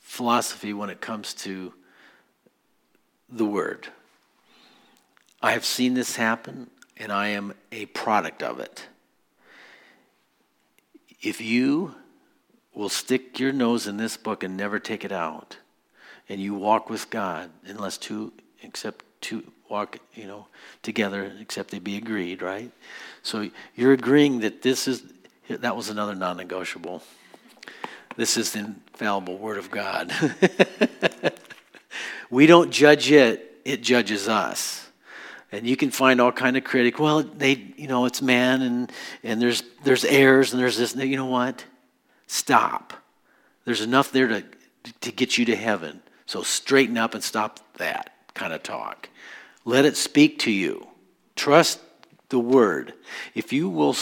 philosophy 0.00 0.72
when 0.72 0.90
it 0.90 1.00
comes 1.00 1.34
to 1.34 1.72
the 3.28 3.44
word. 3.44 3.88
I 5.42 5.52
have 5.52 5.64
seen 5.64 5.94
this 5.94 6.16
happen 6.16 6.70
and 7.02 7.10
I 7.10 7.28
am 7.28 7.52
a 7.72 7.86
product 7.86 8.44
of 8.44 8.60
it. 8.60 8.86
If 11.20 11.40
you 11.40 11.96
will 12.74 12.88
stick 12.88 13.40
your 13.40 13.52
nose 13.52 13.88
in 13.88 13.96
this 13.96 14.16
book 14.16 14.44
and 14.44 14.56
never 14.56 14.78
take 14.78 15.04
it 15.04 15.10
out, 15.10 15.56
and 16.28 16.40
you 16.40 16.54
walk 16.54 16.88
with 16.88 17.10
God, 17.10 17.50
unless 17.66 17.98
two, 17.98 18.32
except 18.62 19.04
two 19.20 19.42
walk, 19.68 19.98
you 20.14 20.28
know, 20.28 20.46
together, 20.82 21.32
except 21.40 21.72
they 21.72 21.80
be 21.80 21.96
agreed, 21.96 22.40
right? 22.40 22.70
So 23.24 23.50
you're 23.74 23.92
agreeing 23.92 24.38
that 24.40 24.62
this 24.62 24.86
is, 24.86 25.02
that 25.48 25.76
was 25.76 25.90
another 25.90 26.14
non 26.14 26.36
negotiable. 26.36 27.02
This 28.16 28.36
is 28.36 28.52
the 28.52 28.60
infallible 28.60 29.38
Word 29.38 29.58
of 29.58 29.72
God. 29.72 30.12
we 32.30 32.46
don't 32.46 32.70
judge 32.70 33.10
it, 33.10 33.60
it 33.64 33.82
judges 33.82 34.28
us 34.28 34.81
and 35.52 35.66
you 35.66 35.76
can 35.76 35.90
find 35.90 36.20
all 36.20 36.32
kind 36.32 36.56
of 36.56 36.64
critic 36.64 36.98
well 36.98 37.22
they 37.22 37.72
you 37.76 37.86
know 37.86 38.06
it's 38.06 38.22
man 38.22 38.62
and 38.62 38.90
and 39.22 39.40
there's 39.40 39.62
there's 39.84 40.04
errors 40.04 40.52
and 40.52 40.60
there's 40.60 40.78
this 40.78 40.96
you 40.96 41.16
know 41.16 41.26
what? 41.26 41.64
Stop. 42.26 42.94
There's 43.64 43.82
enough 43.82 44.10
there 44.10 44.28
to 44.28 44.44
to 45.02 45.12
get 45.12 45.38
you 45.38 45.44
to 45.44 45.56
heaven. 45.56 46.02
So 46.26 46.42
straighten 46.42 46.96
up 46.96 47.14
and 47.14 47.22
stop 47.22 47.60
that 47.76 48.14
kind 48.34 48.52
of 48.52 48.62
talk. 48.62 49.08
Let 49.64 49.84
it 49.84 49.96
speak 49.96 50.40
to 50.40 50.50
you. 50.50 50.86
Trust 51.36 51.80
the 52.30 52.38
word. 52.38 52.94
If 53.34 53.52
you 53.52 53.68
will 53.68 53.94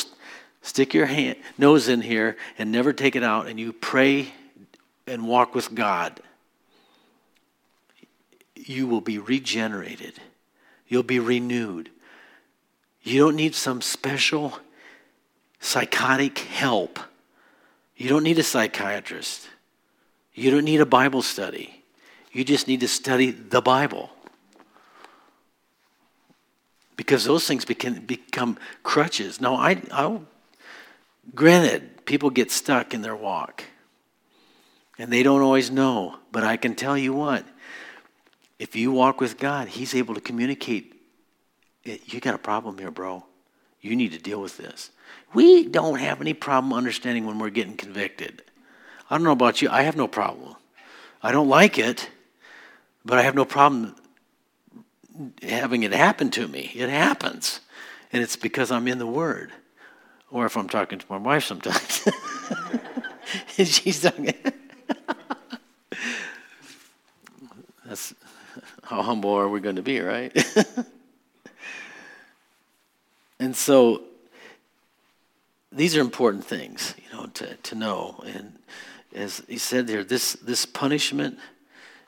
stick 0.62 0.94
your 0.94 1.06
hand, 1.06 1.36
nose 1.58 1.88
in 1.88 2.00
here 2.00 2.36
and 2.56 2.70
never 2.70 2.92
take 2.92 3.16
it 3.16 3.22
out, 3.22 3.46
and 3.46 3.58
you 3.58 3.72
pray 3.72 4.32
and 5.06 5.26
walk 5.26 5.54
with 5.54 5.74
God, 5.74 6.20
you 8.54 8.86
will 8.86 9.00
be 9.00 9.18
regenerated. 9.18 10.20
You'll 10.90 11.04
be 11.04 11.20
renewed. 11.20 11.88
You 13.02 13.20
don't 13.20 13.36
need 13.36 13.54
some 13.54 13.80
special 13.80 14.58
psychotic 15.60 16.38
help. 16.40 16.98
You 17.96 18.08
don't 18.08 18.24
need 18.24 18.38
a 18.40 18.42
psychiatrist. 18.42 19.48
You 20.34 20.50
don't 20.50 20.64
need 20.64 20.80
a 20.80 20.86
Bible 20.86 21.22
study. 21.22 21.84
You 22.32 22.44
just 22.44 22.66
need 22.66 22.80
to 22.80 22.88
study 22.88 23.30
the 23.30 23.62
Bible. 23.62 24.10
Because 26.96 27.24
those 27.24 27.46
things 27.46 27.64
become, 27.64 28.00
become 28.00 28.58
crutches. 28.82 29.40
Now, 29.40 29.54
I, 29.54 29.80
I, 29.92 30.18
granted, 31.34 32.04
people 32.04 32.30
get 32.30 32.50
stuck 32.50 32.94
in 32.94 33.02
their 33.02 33.16
walk. 33.16 33.64
And 34.98 35.12
they 35.12 35.22
don't 35.22 35.40
always 35.40 35.70
know. 35.70 36.16
But 36.32 36.42
I 36.42 36.56
can 36.56 36.74
tell 36.74 36.98
you 36.98 37.12
what, 37.12 37.44
if 38.60 38.76
you 38.76 38.92
walk 38.92 39.22
with 39.22 39.38
God, 39.38 39.68
He's 39.68 39.94
able 39.94 40.14
to 40.14 40.20
communicate. 40.20 40.94
You 41.82 42.20
got 42.20 42.34
a 42.34 42.38
problem 42.38 42.76
here, 42.76 42.90
bro. 42.90 43.24
You 43.80 43.96
need 43.96 44.12
to 44.12 44.18
deal 44.18 44.42
with 44.42 44.58
this. 44.58 44.90
We 45.32 45.64
don't 45.64 45.98
have 45.98 46.20
any 46.20 46.34
problem 46.34 46.74
understanding 46.74 47.24
when 47.24 47.38
we're 47.38 47.48
getting 47.48 47.74
convicted. 47.74 48.42
I 49.08 49.16
don't 49.16 49.24
know 49.24 49.32
about 49.32 49.62
you, 49.62 49.70
I 49.70 49.80
have 49.82 49.96
no 49.96 50.06
problem. 50.06 50.56
I 51.22 51.32
don't 51.32 51.48
like 51.48 51.78
it, 51.78 52.10
but 53.02 53.16
I 53.16 53.22
have 53.22 53.34
no 53.34 53.46
problem 53.46 53.96
having 55.42 55.82
it 55.82 55.92
happen 55.92 56.30
to 56.32 56.46
me. 56.46 56.70
It 56.74 56.90
happens. 56.90 57.60
And 58.12 58.22
it's 58.22 58.36
because 58.36 58.70
I'm 58.70 58.86
in 58.88 58.98
the 58.98 59.06
Word. 59.06 59.52
Or 60.30 60.44
if 60.44 60.54
I'm 60.56 60.68
talking 60.68 60.98
to 60.98 61.06
my 61.08 61.16
wife 61.16 61.44
sometimes. 61.44 62.06
she's 63.56 64.02
talking. 64.02 64.34
That's 67.86 68.14
how 68.90 69.02
humble 69.02 69.30
are 69.30 69.48
we 69.48 69.60
going 69.60 69.76
to 69.76 69.82
be, 69.82 70.00
right? 70.00 70.36
and 73.38 73.54
so 73.54 74.02
these 75.70 75.96
are 75.96 76.00
important 76.00 76.44
things, 76.44 76.96
you 76.98 77.16
know, 77.16 77.26
to, 77.26 77.54
to 77.54 77.76
know. 77.76 78.20
And 78.26 78.58
as 79.14 79.44
he 79.46 79.58
said 79.58 79.88
here, 79.88 80.02
this, 80.02 80.32
this 80.32 80.66
punishment 80.66 81.38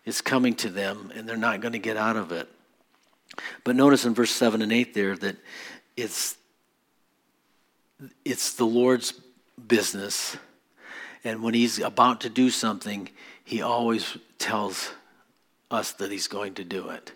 is 0.05 0.21
coming 0.21 0.57
to 0.57 0.71
them 0.71 1.12
and 1.14 1.29
they're 1.29 1.37
not 1.37 1.61
going 1.61 1.71
to 1.71 1.79
get 1.79 1.97
out 1.97 2.16
of 2.16 2.33
it. 2.33 2.49
But 3.62 3.77
notice 3.77 4.05
in 4.05 4.12
verse 4.12 4.33
7 4.33 4.61
and 4.61 4.73
8 4.73 4.92
there 4.92 5.16
that 5.18 5.37
it's, 5.97 6.37
it's 8.25 8.55
the 8.55 8.66
Lord's 8.66 9.12
business. 9.68 10.37
And 11.23 11.45
when 11.45 11.55
he's 11.55 11.79
about 11.79 12.23
to 12.23 12.29
do 12.29 12.51
something, 12.51 13.09
he 13.45 13.62
always 13.62 14.18
tells 14.40 14.90
us 15.72 15.92
that 15.92 16.11
he's 16.11 16.28
going 16.28 16.54
to 16.54 16.64
do 16.64 16.90
it. 16.90 17.12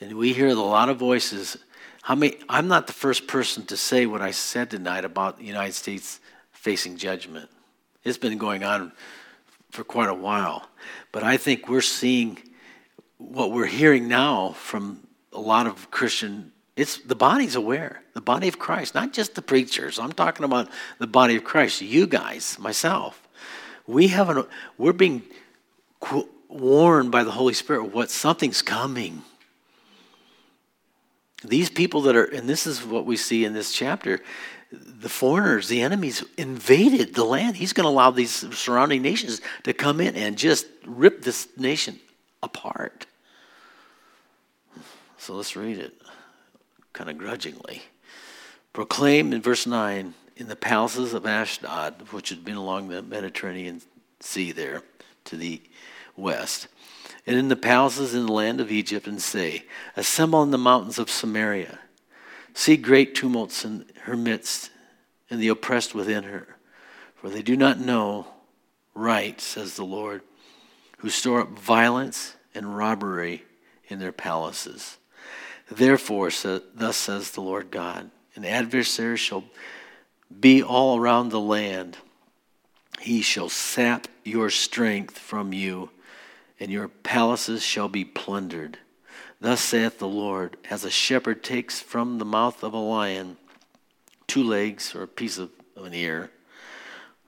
And 0.00 0.16
we 0.16 0.32
hear 0.32 0.48
a 0.48 0.54
lot 0.54 0.88
of 0.88 0.98
voices. 0.98 1.56
How 2.02 2.14
many, 2.14 2.36
I'm 2.48 2.68
not 2.68 2.86
the 2.86 2.92
first 2.92 3.26
person 3.26 3.64
to 3.66 3.76
say 3.76 4.06
what 4.06 4.22
I 4.22 4.30
said 4.30 4.70
tonight 4.70 5.04
about 5.04 5.38
the 5.38 5.44
United 5.44 5.74
States 5.74 6.20
facing 6.52 6.96
judgment. 6.96 7.50
It's 8.04 8.18
been 8.18 8.38
going 8.38 8.64
on 8.64 8.92
for 9.70 9.84
quite 9.84 10.08
a 10.08 10.14
while. 10.14 10.68
But 11.12 11.22
I 11.22 11.36
think 11.36 11.68
we're 11.68 11.80
seeing 11.80 12.38
what 13.18 13.52
we're 13.52 13.66
hearing 13.66 14.08
now 14.08 14.52
from 14.52 15.06
a 15.32 15.40
lot 15.40 15.66
of 15.66 15.90
Christian 15.90 16.52
it's 16.78 16.98
the 16.98 17.16
body's 17.16 17.56
aware. 17.56 18.04
The 18.14 18.20
body 18.20 18.46
of 18.46 18.60
Christ, 18.60 18.94
not 18.94 19.12
just 19.12 19.34
the 19.34 19.42
preachers. 19.42 19.98
I'm 19.98 20.12
talking 20.12 20.44
about 20.44 20.70
the 21.00 21.08
body 21.08 21.34
of 21.34 21.42
Christ. 21.42 21.82
You 21.82 22.06
guys, 22.06 22.56
myself. 22.56 23.28
We 23.88 24.06
have 24.08 24.28
an 24.28 24.46
we're 24.78 24.92
being 24.92 25.22
warned 26.48 27.10
by 27.10 27.24
the 27.24 27.30
Holy 27.30 27.54
Spirit 27.54 27.92
what 27.92 28.10
something's 28.10 28.62
coming. 28.62 29.22
These 31.44 31.70
people 31.70 32.02
that 32.02 32.16
are, 32.16 32.24
and 32.24 32.48
this 32.48 32.66
is 32.66 32.84
what 32.84 33.06
we 33.06 33.16
see 33.16 33.44
in 33.44 33.52
this 33.52 33.72
chapter, 33.72 34.20
the 34.70 35.08
foreigners, 35.08 35.68
the 35.68 35.82
enemies 35.82 36.24
invaded 36.36 37.14
the 37.14 37.24
land. 37.24 37.56
He's 37.56 37.72
going 37.72 37.84
to 37.84 37.90
allow 37.90 38.10
these 38.10 38.32
surrounding 38.56 39.02
nations 39.02 39.40
to 39.62 39.72
come 39.72 40.00
in 40.00 40.14
and 40.14 40.36
just 40.36 40.66
rip 40.84 41.22
this 41.22 41.48
nation 41.56 42.00
apart. 42.42 43.06
So 45.16 45.34
let's 45.34 45.56
read 45.56 45.78
it 45.78 45.94
kind 46.92 47.08
of 47.08 47.18
grudgingly. 47.18 47.82
Proclaim 48.72 49.32
in 49.32 49.40
verse 49.40 49.66
9 49.66 50.14
in 50.36 50.48
the 50.48 50.56
palaces 50.56 51.14
of 51.14 51.26
Ashdod, 51.26 51.94
which 52.10 52.28
had 52.28 52.44
been 52.44 52.56
along 52.56 52.88
the 52.88 53.02
Mediterranean 53.02 53.82
Sea 54.20 54.52
there 54.52 54.82
to 55.24 55.36
the 55.36 55.60
west, 56.18 56.68
and 57.26 57.36
in 57.36 57.48
the 57.48 57.56
palaces 57.56 58.14
in 58.14 58.26
the 58.26 58.32
land 58.32 58.60
of 58.60 58.72
Egypt, 58.72 59.06
and 59.06 59.22
say, 59.22 59.64
Assemble 59.96 60.42
in 60.42 60.50
the 60.50 60.58
mountains 60.58 60.98
of 60.98 61.10
Samaria. 61.10 61.78
See 62.54 62.76
great 62.76 63.14
tumults 63.14 63.64
in 63.64 63.84
her 64.02 64.16
midst, 64.16 64.70
and 65.30 65.40
the 65.40 65.48
oppressed 65.48 65.94
within 65.94 66.24
her. 66.24 66.56
For 67.16 67.30
they 67.30 67.42
do 67.42 67.56
not 67.56 67.78
know 67.78 68.26
right, 68.94 69.40
says 69.40 69.76
the 69.76 69.84
Lord, 69.84 70.22
who 70.98 71.10
store 71.10 71.40
up 71.40 71.50
violence 71.50 72.36
and 72.54 72.76
robbery 72.76 73.44
in 73.88 73.98
their 73.98 74.12
palaces. 74.12 74.98
Therefore, 75.70 76.30
so, 76.30 76.62
thus 76.74 76.96
says 76.96 77.30
the 77.30 77.40
Lord 77.40 77.70
God, 77.70 78.10
an 78.34 78.44
adversary 78.44 79.16
shall 79.16 79.44
be 80.40 80.62
all 80.62 80.98
around 80.98 81.30
the 81.30 81.40
land. 81.40 81.98
He 83.00 83.20
shall 83.20 83.48
sap 83.48 84.08
your 84.24 84.50
strength 84.50 85.18
from 85.18 85.52
you 85.52 85.90
and 86.60 86.70
your 86.70 86.88
palaces 86.88 87.62
shall 87.62 87.88
be 87.88 88.04
plundered. 88.04 88.78
Thus 89.40 89.60
saith 89.60 89.98
the 89.98 90.08
Lord, 90.08 90.56
as 90.68 90.84
a 90.84 90.90
shepherd 90.90 91.44
takes 91.44 91.80
from 91.80 92.18
the 92.18 92.24
mouth 92.24 92.62
of 92.62 92.72
a 92.72 92.78
lion 92.78 93.36
two 94.26 94.42
legs 94.42 94.94
or 94.94 95.02
a 95.02 95.08
piece 95.08 95.38
of, 95.38 95.50
an 95.76 95.94
ear, 95.94 96.30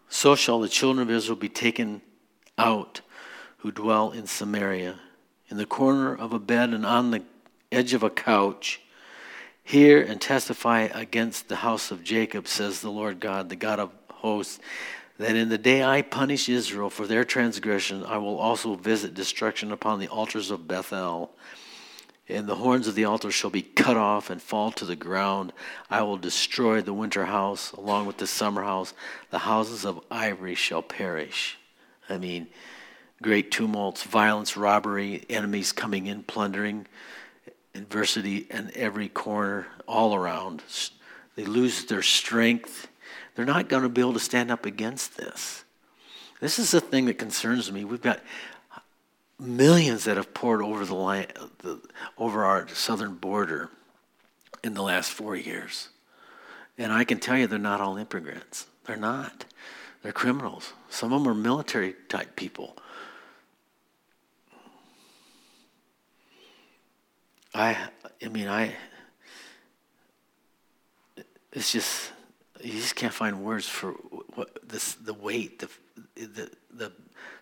so 0.08 0.34
shall 0.34 0.58
the 0.58 0.68
children 0.68 1.08
of 1.08 1.14
Israel 1.14 1.36
be 1.36 1.48
taken 1.48 2.02
out 2.58 3.00
who 3.58 3.70
dwell 3.70 4.10
in 4.10 4.26
Samaria, 4.26 4.98
in 5.48 5.56
the 5.56 5.66
corner 5.66 6.14
of 6.14 6.32
a 6.32 6.38
bed 6.38 6.70
and 6.70 6.84
on 6.84 7.12
the 7.12 7.22
edge 7.70 7.94
of 7.94 8.02
a 8.02 8.10
couch. 8.10 8.80
Hear 9.62 10.02
and 10.02 10.20
testify 10.20 10.88
against 10.92 11.48
the 11.48 11.56
house 11.56 11.92
of 11.92 12.02
Jacob, 12.02 12.48
says 12.48 12.80
the 12.80 12.90
Lord 12.90 13.20
God, 13.20 13.48
the 13.48 13.56
God 13.56 13.78
of 13.78 13.92
hosts 14.10 14.58
that 15.20 15.36
in 15.36 15.50
the 15.50 15.58
day 15.58 15.84
I 15.84 16.00
punish 16.00 16.48
Israel 16.48 16.88
for 16.88 17.06
their 17.06 17.24
transgression, 17.24 18.06
I 18.06 18.16
will 18.16 18.38
also 18.38 18.74
visit 18.74 19.12
destruction 19.12 19.70
upon 19.70 19.98
the 19.98 20.08
altars 20.08 20.50
of 20.50 20.66
Bethel. 20.66 21.30
And 22.26 22.46
the 22.46 22.54
horns 22.54 22.88
of 22.88 22.94
the 22.94 23.04
altar 23.04 23.30
shall 23.30 23.50
be 23.50 23.60
cut 23.60 23.98
off 23.98 24.30
and 24.30 24.40
fall 24.40 24.72
to 24.72 24.86
the 24.86 24.96
ground. 24.96 25.52
I 25.90 26.00
will 26.02 26.16
destroy 26.16 26.80
the 26.80 26.94
winter 26.94 27.26
house 27.26 27.72
along 27.72 28.06
with 28.06 28.16
the 28.16 28.26
summer 28.26 28.62
house. 28.62 28.94
The 29.28 29.40
houses 29.40 29.84
of 29.84 30.00
ivory 30.10 30.54
shall 30.54 30.80
perish. 30.80 31.58
I 32.08 32.16
mean, 32.16 32.46
great 33.20 33.50
tumults, 33.50 34.04
violence, 34.04 34.56
robbery, 34.56 35.26
enemies 35.28 35.70
coming 35.70 36.06
in, 36.06 36.22
plundering, 36.22 36.86
adversity 37.74 38.46
in 38.50 38.70
every 38.74 39.10
corner, 39.10 39.66
all 39.86 40.14
around. 40.14 40.62
They 41.36 41.44
lose 41.44 41.84
their 41.84 42.00
strength 42.00 42.88
they're 43.34 43.44
not 43.44 43.68
going 43.68 43.82
to 43.82 43.88
be 43.88 44.00
able 44.00 44.12
to 44.14 44.20
stand 44.20 44.50
up 44.50 44.66
against 44.66 45.16
this. 45.16 45.64
This 46.40 46.58
is 46.58 46.70
the 46.70 46.80
thing 46.80 47.06
that 47.06 47.18
concerns 47.18 47.70
me. 47.70 47.84
We've 47.84 48.00
got 48.00 48.20
millions 49.38 50.04
that 50.04 50.16
have 50.16 50.34
poured 50.34 50.62
over 50.62 50.84
the 50.84 50.94
line, 50.94 51.26
the, 51.58 51.80
over 52.18 52.44
our 52.44 52.68
southern 52.68 53.14
border 53.14 53.70
in 54.62 54.74
the 54.74 54.82
last 54.82 55.10
four 55.10 55.36
years. 55.36 55.88
And 56.78 56.92
I 56.92 57.04
can 57.04 57.18
tell 57.18 57.36
you 57.36 57.46
they're 57.46 57.58
not 57.58 57.80
all 57.80 57.96
immigrants. 57.96 58.66
They're 58.84 58.96
not. 58.96 59.44
They're 60.02 60.12
criminals. 60.12 60.72
Some 60.88 61.12
of 61.12 61.22
them 61.22 61.30
are 61.30 61.34
military 61.34 61.94
type 62.08 62.36
people. 62.36 62.76
I 67.54 67.76
I 68.24 68.28
mean 68.28 68.48
I 68.48 68.74
it's 71.52 71.72
just 71.72 72.12
you 72.62 72.72
just 72.72 72.96
can't 72.96 73.12
find 73.12 73.44
words 73.44 73.66
for 73.66 73.92
what 74.34 74.68
this 74.68 74.94
the 74.94 75.14
weight, 75.14 75.58
the 75.58 75.68
the 76.16 76.50
the 76.72 76.92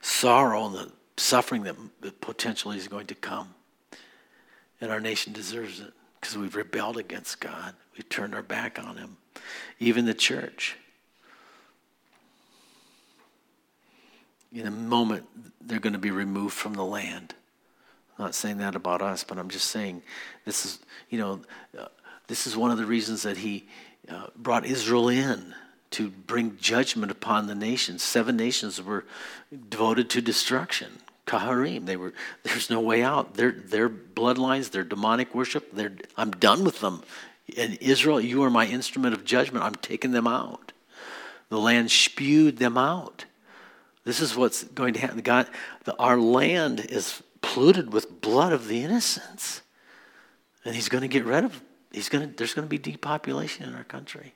sorrow 0.00 0.66
and 0.66 0.74
the 0.74 0.92
suffering 1.16 1.62
that 1.64 2.20
potentially 2.20 2.76
is 2.76 2.88
going 2.88 3.06
to 3.06 3.14
come. 3.14 3.54
And 4.80 4.92
our 4.92 5.00
nation 5.00 5.32
deserves 5.32 5.80
it 5.80 5.92
because 6.20 6.36
we've 6.36 6.54
rebelled 6.54 6.96
against 6.96 7.40
God. 7.40 7.74
We've 7.96 8.08
turned 8.08 8.34
our 8.34 8.42
back 8.42 8.78
on 8.78 8.96
Him. 8.96 9.16
Even 9.78 10.04
the 10.04 10.14
church. 10.14 10.76
In 14.52 14.66
a 14.66 14.70
moment, 14.70 15.26
they're 15.60 15.80
going 15.80 15.92
to 15.92 15.98
be 15.98 16.10
removed 16.10 16.54
from 16.54 16.74
the 16.74 16.84
land. 16.84 17.34
I'm 18.16 18.26
not 18.26 18.34
saying 18.34 18.58
that 18.58 18.74
about 18.74 19.02
us, 19.02 19.22
but 19.22 19.38
I'm 19.38 19.50
just 19.50 19.66
saying 19.66 20.02
this 20.44 20.64
is, 20.64 20.78
you 21.10 21.18
know, 21.18 21.40
uh, 21.78 21.86
this 22.28 22.46
is 22.46 22.56
one 22.56 22.70
of 22.70 22.78
the 22.78 22.86
reasons 22.86 23.22
that 23.22 23.36
He 23.36 23.68
uh, 24.10 24.28
brought 24.36 24.64
Israel 24.64 25.08
in 25.08 25.54
to 25.90 26.10
bring 26.10 26.56
judgment 26.58 27.10
upon 27.10 27.46
the 27.46 27.54
nations. 27.54 28.02
Seven 28.02 28.36
nations 28.36 28.82
were 28.82 29.04
devoted 29.68 30.10
to 30.10 30.20
destruction. 30.20 30.98
Kaharim, 31.26 31.86
they 31.86 31.96
were. 31.96 32.14
There's 32.42 32.70
no 32.70 32.80
way 32.80 33.02
out. 33.02 33.34
Their 33.34 33.52
their 33.52 33.88
bloodlines, 33.88 34.70
their 34.70 34.84
demonic 34.84 35.34
worship. 35.34 35.72
They're, 35.72 35.92
I'm 36.16 36.30
done 36.32 36.64
with 36.64 36.80
them. 36.80 37.02
And 37.56 37.78
Israel, 37.80 38.20
you 38.20 38.42
are 38.42 38.50
my 38.50 38.66
instrument 38.66 39.14
of 39.14 39.24
judgment. 39.24 39.64
I'm 39.64 39.74
taking 39.76 40.10
them 40.10 40.26
out. 40.26 40.72
The 41.48 41.58
land 41.58 41.90
spewed 41.90 42.58
them 42.58 42.76
out. 42.76 43.24
This 44.04 44.20
is 44.20 44.36
what's 44.36 44.64
going 44.64 44.94
to 44.94 45.00
happen. 45.00 45.20
God, 45.20 45.48
the, 45.84 45.96
our 45.96 46.18
land 46.18 46.80
is 46.80 47.22
polluted 47.40 47.92
with 47.92 48.20
blood 48.20 48.52
of 48.52 48.68
the 48.68 48.82
innocents, 48.82 49.62
and 50.64 50.74
He's 50.74 50.88
going 50.88 51.02
to 51.02 51.08
get 51.08 51.24
rid 51.24 51.44
of. 51.44 51.62
He's 51.92 52.08
to. 52.08 52.26
There's 52.26 52.54
going 52.54 52.66
to 52.66 52.70
be 52.70 52.78
depopulation 52.78 53.68
in 53.68 53.74
our 53.74 53.84
country. 53.84 54.34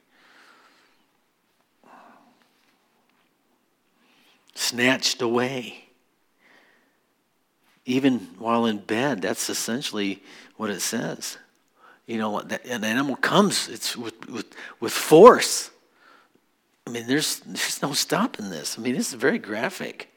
Snatched 4.54 5.22
away. 5.22 5.84
Even 7.84 8.20
while 8.38 8.66
in 8.66 8.78
bed, 8.78 9.22
that's 9.22 9.50
essentially 9.50 10.22
what 10.56 10.70
it 10.70 10.80
says. 10.80 11.38
You 12.06 12.18
know, 12.18 12.38
an 12.38 12.84
animal 12.84 13.16
comes, 13.16 13.68
it's 13.68 13.96
with, 13.96 14.28
with, 14.28 14.46
with 14.80 14.92
force. 14.92 15.70
I 16.86 16.90
mean, 16.90 17.06
there's, 17.06 17.40
there's 17.40 17.82
no 17.82 17.92
stopping 17.92 18.50
this. 18.50 18.78
I 18.78 18.82
mean, 18.82 18.94
this 18.94 19.08
is 19.08 19.14
very 19.14 19.38
graphic. 19.38 20.08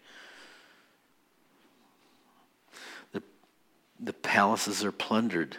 The, 3.13 3.21
the 3.99 4.13
palaces 4.13 4.83
are 4.83 4.91
plundered. 4.91 5.57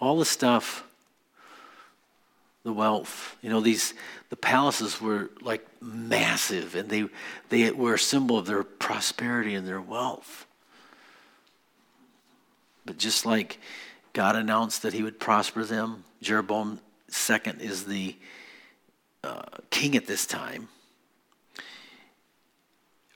All 0.00 0.18
the 0.18 0.24
stuff, 0.24 0.84
the 2.62 2.72
wealth, 2.72 3.36
you 3.42 3.50
know, 3.50 3.60
these, 3.60 3.94
the 4.28 4.36
palaces 4.36 5.00
were 5.00 5.30
like 5.40 5.66
massive 5.80 6.74
and 6.74 6.88
they, 6.88 7.06
they 7.48 7.70
were 7.70 7.94
a 7.94 7.98
symbol 7.98 8.38
of 8.38 8.46
their 8.46 8.64
prosperity 8.64 9.54
and 9.54 9.66
their 9.66 9.80
wealth. 9.80 10.46
But 12.84 12.98
just 12.98 13.26
like 13.26 13.58
God 14.12 14.36
announced 14.36 14.82
that 14.82 14.94
he 14.94 15.02
would 15.02 15.20
prosper 15.20 15.64
them, 15.64 16.04
Jeroboam 16.22 16.80
II 17.08 17.52
is 17.60 17.84
the 17.84 18.16
uh, 19.22 19.42
king 19.70 19.96
at 19.96 20.06
this 20.06 20.26
time. 20.26 20.68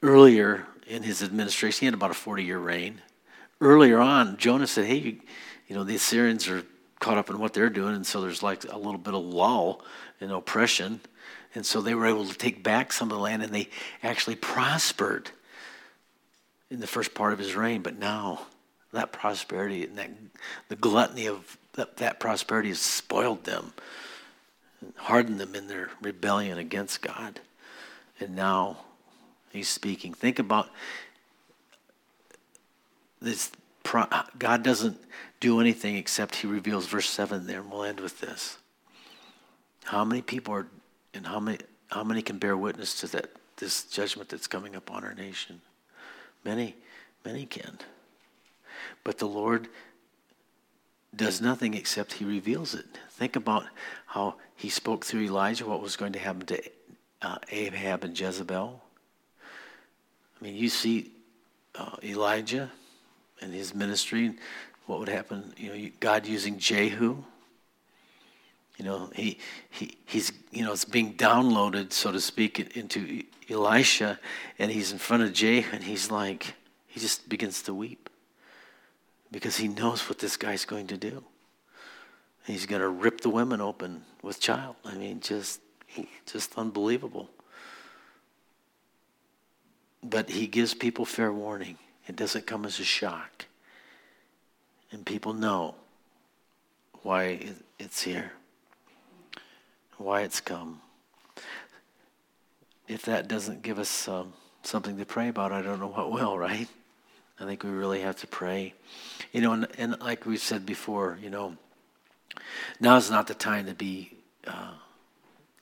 Earlier 0.03 0.67
in 0.87 1.03
his 1.03 1.23
administration, 1.23 1.81
he 1.81 1.87
had 1.87 1.95
about 1.95 2.11
a 2.11 2.15
40 2.15 2.43
year 2.43 2.59
reign. 2.59 3.01
Earlier 3.61 3.99
on, 3.99 4.37
Jonah 4.37 4.67
said, 4.67 4.87
Hey, 4.87 4.97
you, 4.97 5.21
you 5.69 5.77
know, 5.77 5.85
the 5.85 5.97
Assyrians 5.97 6.49
are 6.49 6.65
caught 6.99 7.19
up 7.19 7.31
in 7.31 7.39
what 7.39 7.53
they're 7.53 7.71
doing, 7.71 7.95
and 7.95 8.07
so 8.07 8.21
there's 8.21 8.43
like 8.43 8.65
a 8.65 8.77
little 8.77 8.99
bit 8.99 9.15
of 9.15 9.23
lull 9.23 9.83
in 10.21 10.31
oppression. 10.31 11.01
And 11.55 11.67
so 11.67 11.81
they 11.81 11.95
were 11.95 12.07
able 12.07 12.27
to 12.27 12.39
take 12.39 12.63
back 12.63 12.93
some 12.93 13.11
of 13.11 13.17
the 13.17 13.23
land, 13.23 13.43
and 13.43 13.53
they 13.53 13.69
actually 14.03 14.37
prospered 14.37 15.31
in 16.71 16.81
the 16.81 16.87
first 16.87 17.15
part 17.15 17.33
of 17.33 17.39
his 17.39 17.57
reign. 17.57 17.83
But 17.83 17.99
now, 17.99 18.47
that 18.93 19.13
prosperity 19.13 19.85
and 19.85 19.99
that, 19.99 20.11
the 20.69 20.77
gluttony 20.77 21.27
of 21.27 21.59
that, 21.75 21.97
that 21.97 22.21
prosperity 22.21 22.69
has 22.69 22.81
spoiled 22.81 23.45
them 23.45 23.73
hardened 24.97 25.39
them 25.39 25.55
in 25.55 25.69
their 25.69 25.91
rebellion 26.01 26.59
against 26.59 27.03
God. 27.03 27.41
And 28.19 28.35
now 28.35 28.79
he's 29.51 29.69
speaking. 29.69 30.15
Think 30.15 30.39
about 30.39 30.71
this. 33.21 33.51
God 34.39 34.63
doesn't 34.63 34.99
do 35.41 35.61
anything 35.61 35.97
except 35.97 36.37
he 36.37 36.47
reveals 36.47 36.87
verse 36.87 37.09
7 37.09 37.47
there, 37.47 37.61
and 37.61 37.71
we'll 37.71 37.85
end 37.85 38.01
with 38.01 38.21
this. 38.21 38.59
How 39.85 40.05
many 40.05 40.23
people 40.23 40.55
are, 40.55 40.67
and 41.15 41.27
how 41.27 41.41
many, 41.41 41.59
how 41.89 42.05
many 42.05 42.23
can 42.23 42.39
bear 42.39 42.57
witness 42.57 43.01
to 43.01 43.07
that, 43.09 43.31
this 43.57 43.85
judgment 43.85 44.29
that's 44.29 44.47
coming 44.47 44.75
upon 44.77 45.03
our 45.03 45.15
nation? 45.15 45.61
Many, 46.45 46.77
many 47.25 47.47
can. 47.47 47.79
But 49.03 49.19
the 49.19 49.27
Lord 49.27 49.69
does 51.15 51.41
nothing 51.41 51.75
except 51.75 52.15
he 52.15 52.25
reveals 52.25 52.75
it. 52.75 52.87
Think 53.11 53.35
about 53.35 53.65
how 54.07 54.37
he 54.55 54.69
spoke 54.69 55.05
through 55.05 55.23
Elijah 55.23 55.67
what 55.67 55.83
was 55.83 55.97
going 55.97 56.13
to 56.13 56.19
happen 56.19 56.47
to 56.47 56.63
uh, 57.23 57.39
Ahab 57.51 58.05
and 58.05 58.19
Jezebel. 58.19 58.81
I 60.41 60.45
mean, 60.45 60.55
you 60.55 60.69
see 60.69 61.13
uh, 61.75 61.97
Elijah 62.03 62.71
and 63.41 63.53
his 63.53 63.75
ministry, 63.75 64.35
what 64.87 64.99
would 64.99 65.09
happen, 65.09 65.53
you 65.57 65.73
know, 65.73 65.91
God 66.01 66.27
using 66.27 66.59
Jehu. 66.59 67.23
You 68.77 68.85
know, 68.85 69.11
he, 69.15 69.39
he, 69.71 69.97
he's, 70.07 70.33
you 70.51 70.65
know, 70.65 70.73
it's 70.73 70.85
being 70.85 71.15
downloaded, 71.15 71.93
so 71.93 72.13
to 72.13 72.21
speak, 72.21 72.77
into 72.77 73.23
Elisha, 73.49 74.19
and 74.59 74.71
he's 74.71 74.91
in 74.91 74.99
front 74.99 75.23
of 75.23 75.33
Jehu, 75.33 75.69
and 75.73 75.85
he's 75.85 76.11
like, 76.11 76.55
he 76.87 76.99
just 76.99 77.29
begins 77.29 77.63
to 77.63 77.75
weep 77.75 78.09
because 79.31 79.57
he 79.57 79.69
knows 79.69 80.09
what 80.09 80.19
this 80.19 80.37
guy's 80.37 80.65
going 80.65 80.87
to 80.89 80.97
do. 80.97 81.23
He's 82.47 82.67
going 82.67 82.83
to 82.83 82.89
rip 82.89 83.21
the 83.21 83.29
women 83.29 83.61
open 83.61 84.03
with 84.23 84.41
child. 84.41 84.77
I 84.85 84.95
mean, 84.95 85.21
just, 85.21 85.61
just 86.27 86.57
unbelievable. 86.57 87.29
But 90.03 90.31
he 90.31 90.47
gives 90.47 90.75
people 90.75 91.05
fair 91.05 91.33
warning. 91.33 91.77
It 92.11 92.17
doesn't 92.17 92.45
come 92.45 92.67
as 92.67 92.81
a 92.81 92.85
shock. 92.85 93.47
And 94.91 95.07
people 95.07 95.33
know 95.33 95.77
why 97.03 97.53
it's 97.79 98.03
here, 98.03 98.33
why 99.97 100.23
it's 100.23 100.41
come. 100.41 100.81
If 102.89 103.03
that 103.03 103.29
doesn't 103.29 103.63
give 103.63 103.79
us 103.79 104.09
um, 104.09 104.33
something 104.65 104.99
to 104.99 105.05
pray 105.05 105.29
about, 105.29 105.53
I 105.53 105.63
don't 105.63 105.79
know 105.79 105.87
what 105.87 106.11
will, 106.11 106.37
right? 106.49 106.67
I 107.39 107.45
think 107.45 107.63
we 107.63 107.71
really 107.71 108.01
have 108.01 108.17
to 108.17 108.27
pray. 108.27 108.75
You 109.33 109.43
know, 109.43 109.53
and, 109.53 109.69
and 109.79 110.01
like 110.01 110.27
we 110.27 110.37
said 110.37 110.67
before, 110.67 111.17
you 111.23 111.31
know, 111.31 111.57
now 112.81 112.97
is 112.97 113.09
not 113.09 113.29
the 113.29 113.35
time 113.35 113.67
to 113.67 113.75
be 113.75 114.15
uh, 114.49 114.73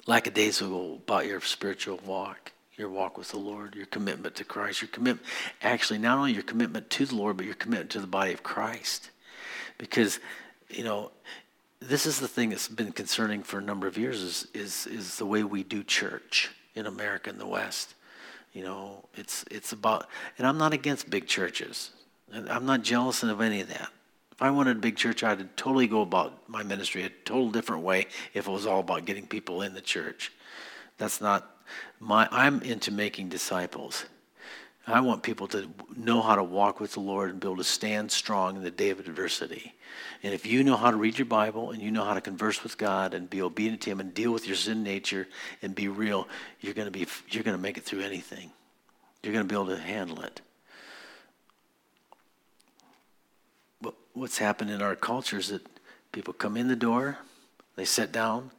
lackadaisical 0.06 0.94
about 0.94 1.26
your 1.26 1.42
spiritual 1.42 2.00
walk, 2.06 2.52
your 2.78 2.88
walk 2.88 3.18
with 3.18 3.30
the 3.30 3.38
Lord, 3.38 3.74
your 3.74 3.86
commitment 3.86 4.36
to 4.36 4.44
Christ, 4.44 4.82
your 4.82 4.88
commitment, 4.88 5.26
actually, 5.62 5.98
not 5.98 6.18
only 6.18 6.32
your 6.32 6.42
commitment 6.42 6.88
to 6.90 7.06
the 7.06 7.16
Lord, 7.16 7.36
but 7.36 7.46
your 7.46 7.54
commitment 7.54 7.90
to 7.90 8.00
the 8.00 8.06
body 8.06 8.32
of 8.32 8.42
Christ. 8.42 9.10
Because, 9.76 10.20
you 10.70 10.84
know, 10.84 11.10
this 11.80 12.06
is 12.06 12.20
the 12.20 12.28
thing 12.28 12.50
that's 12.50 12.68
been 12.68 12.92
concerning 12.92 13.42
for 13.42 13.58
a 13.58 13.62
number 13.62 13.86
of 13.86 13.98
years 13.98 14.22
is, 14.22 14.48
is, 14.54 14.86
is 14.86 15.16
the 15.16 15.26
way 15.26 15.44
we 15.44 15.62
do 15.62 15.82
church 15.82 16.50
in 16.74 16.86
America 16.86 17.30
and 17.30 17.40
the 17.40 17.46
West. 17.46 17.94
You 18.52 18.64
know, 18.64 19.04
it's 19.14 19.44
it's 19.50 19.72
about, 19.72 20.08
and 20.38 20.46
I'm 20.46 20.58
not 20.58 20.72
against 20.72 21.10
big 21.10 21.26
churches. 21.26 21.90
I'm 22.32 22.66
not 22.66 22.82
jealous 22.82 23.22
of 23.22 23.40
any 23.40 23.60
of 23.60 23.68
that. 23.68 23.90
If 24.32 24.42
I 24.42 24.50
wanted 24.50 24.76
a 24.76 24.80
big 24.80 24.96
church, 24.96 25.22
I'd 25.22 25.56
totally 25.56 25.86
go 25.86 26.00
about 26.02 26.48
my 26.48 26.62
ministry 26.62 27.02
a 27.02 27.10
total 27.24 27.50
different 27.50 27.82
way 27.82 28.06
if 28.34 28.46
it 28.46 28.50
was 28.50 28.66
all 28.66 28.80
about 28.80 29.04
getting 29.04 29.26
people 29.26 29.62
in 29.62 29.74
the 29.74 29.80
church. 29.80 30.32
That's 30.96 31.20
not 31.20 31.57
my, 32.00 32.28
I'm 32.30 32.62
into 32.62 32.90
making 32.90 33.28
disciples. 33.28 34.04
I 34.86 35.00
want 35.00 35.22
people 35.22 35.46
to 35.48 35.68
know 35.96 36.22
how 36.22 36.34
to 36.34 36.42
walk 36.42 36.80
with 36.80 36.92
the 36.92 37.00
Lord 37.00 37.30
and 37.30 37.38
be 37.38 37.46
able 37.46 37.58
to 37.58 37.64
stand 37.64 38.10
strong 38.10 38.56
in 38.56 38.62
the 38.62 38.70
day 38.70 38.88
of 38.88 38.98
adversity. 39.00 39.74
And 40.22 40.32
if 40.32 40.46
you 40.46 40.64
know 40.64 40.76
how 40.76 40.90
to 40.90 40.96
read 40.96 41.18
your 41.18 41.26
Bible 41.26 41.72
and 41.72 41.82
you 41.82 41.90
know 41.90 42.04
how 42.04 42.14
to 42.14 42.22
converse 42.22 42.62
with 42.62 42.78
God 42.78 43.12
and 43.12 43.28
be 43.28 43.42
obedient 43.42 43.82
to 43.82 43.90
Him 43.90 44.00
and 44.00 44.14
deal 44.14 44.32
with 44.32 44.46
your 44.46 44.56
sin 44.56 44.82
nature 44.82 45.28
and 45.60 45.74
be 45.74 45.88
real, 45.88 46.26
you're 46.60 46.74
going 46.74 46.86
to 46.86 46.90
be 46.90 47.06
you're 47.28 47.42
going 47.42 47.56
to 47.56 47.62
make 47.62 47.76
it 47.76 47.84
through 47.84 48.00
anything. 48.00 48.50
You're 49.22 49.34
going 49.34 49.46
to 49.46 49.48
be 49.48 49.60
able 49.60 49.76
to 49.76 49.80
handle 49.80 50.22
it. 50.22 50.40
But 53.82 53.94
what's 54.14 54.38
happened 54.38 54.70
in 54.70 54.80
our 54.80 54.96
culture 54.96 55.38
is 55.38 55.48
that 55.48 55.66
people 56.12 56.32
come 56.32 56.56
in 56.56 56.68
the 56.68 56.76
door, 56.76 57.18
they 57.76 57.84
sit 57.84 58.10
down, 58.10 58.52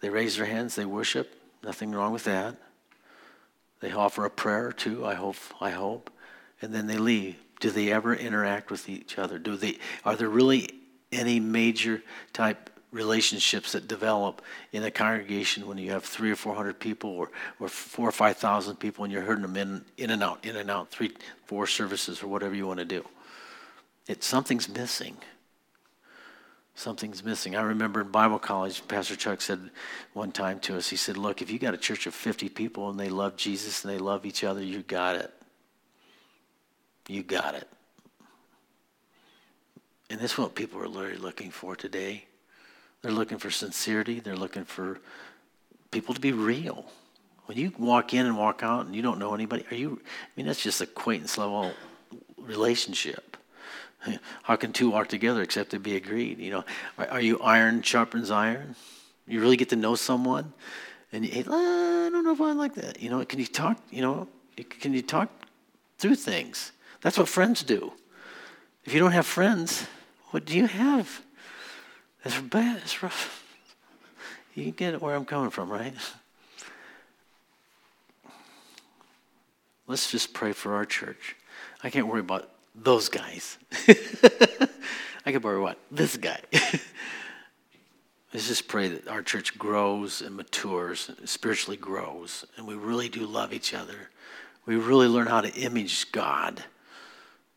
they 0.00 0.08
raise 0.08 0.36
their 0.36 0.46
hands, 0.46 0.76
they 0.76 0.84
worship. 0.84 1.34
Nothing 1.62 1.92
wrong 1.92 2.12
with 2.12 2.24
that. 2.24 2.56
They 3.80 3.92
offer 3.92 4.24
a 4.24 4.30
prayer 4.30 4.66
or 4.66 4.72
two, 4.72 5.06
I 5.06 5.14
hope, 5.14 5.36
I 5.60 5.70
hope, 5.70 6.10
and 6.60 6.74
then 6.74 6.86
they 6.86 6.98
leave. 6.98 7.36
Do 7.60 7.70
they 7.70 7.92
ever 7.92 8.14
interact 8.14 8.70
with 8.70 8.88
each 8.88 9.18
other? 9.18 9.38
Do 9.38 9.56
they 9.56 9.78
are 10.04 10.16
there 10.16 10.28
really 10.28 10.68
any 11.10 11.40
major 11.40 12.02
type 12.32 12.70
relationships 12.90 13.72
that 13.72 13.86
develop 13.86 14.42
in 14.72 14.82
a 14.82 14.90
congregation 14.90 15.66
when 15.66 15.78
you 15.78 15.90
have 15.90 16.04
three 16.04 16.30
or 16.30 16.36
four 16.36 16.54
hundred 16.54 16.78
people 16.78 17.10
or, 17.10 17.30
or 17.60 17.68
four 17.68 18.08
or 18.08 18.12
five 18.12 18.36
thousand 18.36 18.76
people 18.76 19.04
and 19.04 19.12
you're 19.12 19.22
herding 19.22 19.42
them 19.42 19.56
in, 19.56 19.84
in 19.96 20.10
and 20.10 20.22
out, 20.22 20.44
in 20.44 20.56
and 20.56 20.70
out, 20.70 20.90
three, 20.90 21.12
four 21.46 21.66
services 21.66 22.22
or 22.22 22.28
whatever 22.28 22.54
you 22.54 22.66
want 22.66 22.78
to 22.78 22.84
do. 22.84 23.04
It 24.06 24.24
something's 24.24 24.68
missing 24.68 25.16
something's 26.78 27.24
missing. 27.24 27.56
I 27.56 27.62
remember 27.62 28.00
in 28.00 28.08
Bible 28.08 28.38
college, 28.38 28.86
Pastor 28.86 29.16
Chuck 29.16 29.40
said 29.40 29.70
one 30.12 30.30
time 30.30 30.60
to 30.60 30.76
us, 30.76 30.88
he 30.88 30.96
said, 30.96 31.16
Look, 31.16 31.42
if 31.42 31.50
you 31.50 31.58
got 31.58 31.74
a 31.74 31.78
church 31.78 32.06
of 32.06 32.14
50 32.14 32.48
people 32.50 32.88
and 32.88 32.98
they 32.98 33.08
love 33.08 33.36
Jesus 33.36 33.84
and 33.84 33.92
they 33.92 33.98
love 33.98 34.24
each 34.24 34.44
other, 34.44 34.62
you 34.62 34.82
got 34.82 35.16
it. 35.16 35.32
You 37.08 37.22
got 37.22 37.54
it. 37.54 37.68
And 40.08 40.20
this 40.20 40.32
is 40.32 40.38
what 40.38 40.54
people 40.54 40.80
are 40.80 40.88
literally 40.88 41.18
looking 41.18 41.50
for 41.50 41.74
today. 41.74 42.24
They're 43.02 43.12
looking 43.12 43.38
for 43.38 43.50
sincerity, 43.50 44.20
they're 44.20 44.36
looking 44.36 44.64
for 44.64 45.00
people 45.90 46.14
to 46.14 46.20
be 46.20 46.32
real. 46.32 46.86
When 47.46 47.56
you 47.56 47.72
walk 47.78 48.12
in 48.14 48.26
and 48.26 48.36
walk 48.36 48.62
out 48.62 48.86
and 48.86 48.94
you 48.94 49.02
don't 49.02 49.18
know 49.18 49.34
anybody, 49.34 49.64
are 49.70 49.74
you? 49.74 50.00
I 50.02 50.28
mean, 50.36 50.46
that's 50.46 50.62
just 50.62 50.80
acquaintance 50.80 51.38
level 51.38 51.72
relationship. 52.36 53.27
How 54.42 54.56
can 54.56 54.72
two 54.72 54.90
walk 54.90 55.08
together 55.08 55.42
except 55.42 55.70
to 55.70 55.78
be 55.78 55.96
agreed? 55.96 56.38
You 56.38 56.50
know, 56.50 56.64
are, 56.98 57.08
are 57.08 57.20
you 57.20 57.38
iron 57.40 57.82
sharpens 57.82 58.30
iron? 58.30 58.74
You 59.26 59.40
really 59.40 59.56
get 59.56 59.68
to 59.70 59.76
know 59.76 59.94
someone, 59.94 60.52
and 61.12 61.24
you, 61.24 61.30
hey, 61.30 61.44
uh, 61.46 61.52
I 61.52 62.08
don't 62.10 62.24
know 62.24 62.32
if 62.32 62.40
I 62.40 62.52
like 62.52 62.74
that. 62.74 63.02
You 63.02 63.10
know, 63.10 63.24
can 63.24 63.38
you 63.38 63.46
talk? 63.46 63.78
You 63.90 64.02
know, 64.02 64.28
can 64.56 64.94
you 64.94 65.02
talk 65.02 65.28
through 65.98 66.16
things? 66.16 66.72
That's 67.00 67.18
what 67.18 67.28
friends 67.28 67.62
do. 67.62 67.92
If 68.84 68.94
you 68.94 69.00
don't 69.00 69.12
have 69.12 69.26
friends, 69.26 69.86
what 70.30 70.44
do 70.44 70.56
you 70.56 70.66
have? 70.66 71.22
It's 72.24 72.40
bad. 72.40 72.78
It's 72.78 73.02
rough. 73.02 73.44
You 74.54 74.72
get 74.72 75.00
where 75.00 75.14
I'm 75.14 75.24
coming 75.24 75.50
from, 75.50 75.70
right? 75.70 75.94
Let's 79.86 80.10
just 80.10 80.34
pray 80.34 80.52
for 80.52 80.74
our 80.74 80.84
church. 80.84 81.36
I 81.82 81.90
can't 81.90 82.06
worry 82.06 82.20
about 82.20 82.50
those 82.82 83.08
guys. 83.08 83.58
I 85.26 85.32
can 85.32 85.42
worry 85.42 85.60
about 85.60 85.78
this 85.90 86.16
guy. 86.16 86.40
Let's 88.32 88.48
just 88.48 88.68
pray 88.68 88.88
that 88.88 89.08
our 89.08 89.22
church 89.22 89.58
grows 89.58 90.20
and 90.20 90.36
matures, 90.36 91.10
spiritually 91.24 91.76
grows, 91.76 92.44
and 92.56 92.66
we 92.66 92.74
really 92.74 93.08
do 93.08 93.26
love 93.26 93.52
each 93.52 93.72
other. 93.72 94.10
We 94.66 94.76
really 94.76 95.08
learn 95.08 95.28
how 95.28 95.40
to 95.40 95.52
image 95.54 96.12
God 96.12 96.64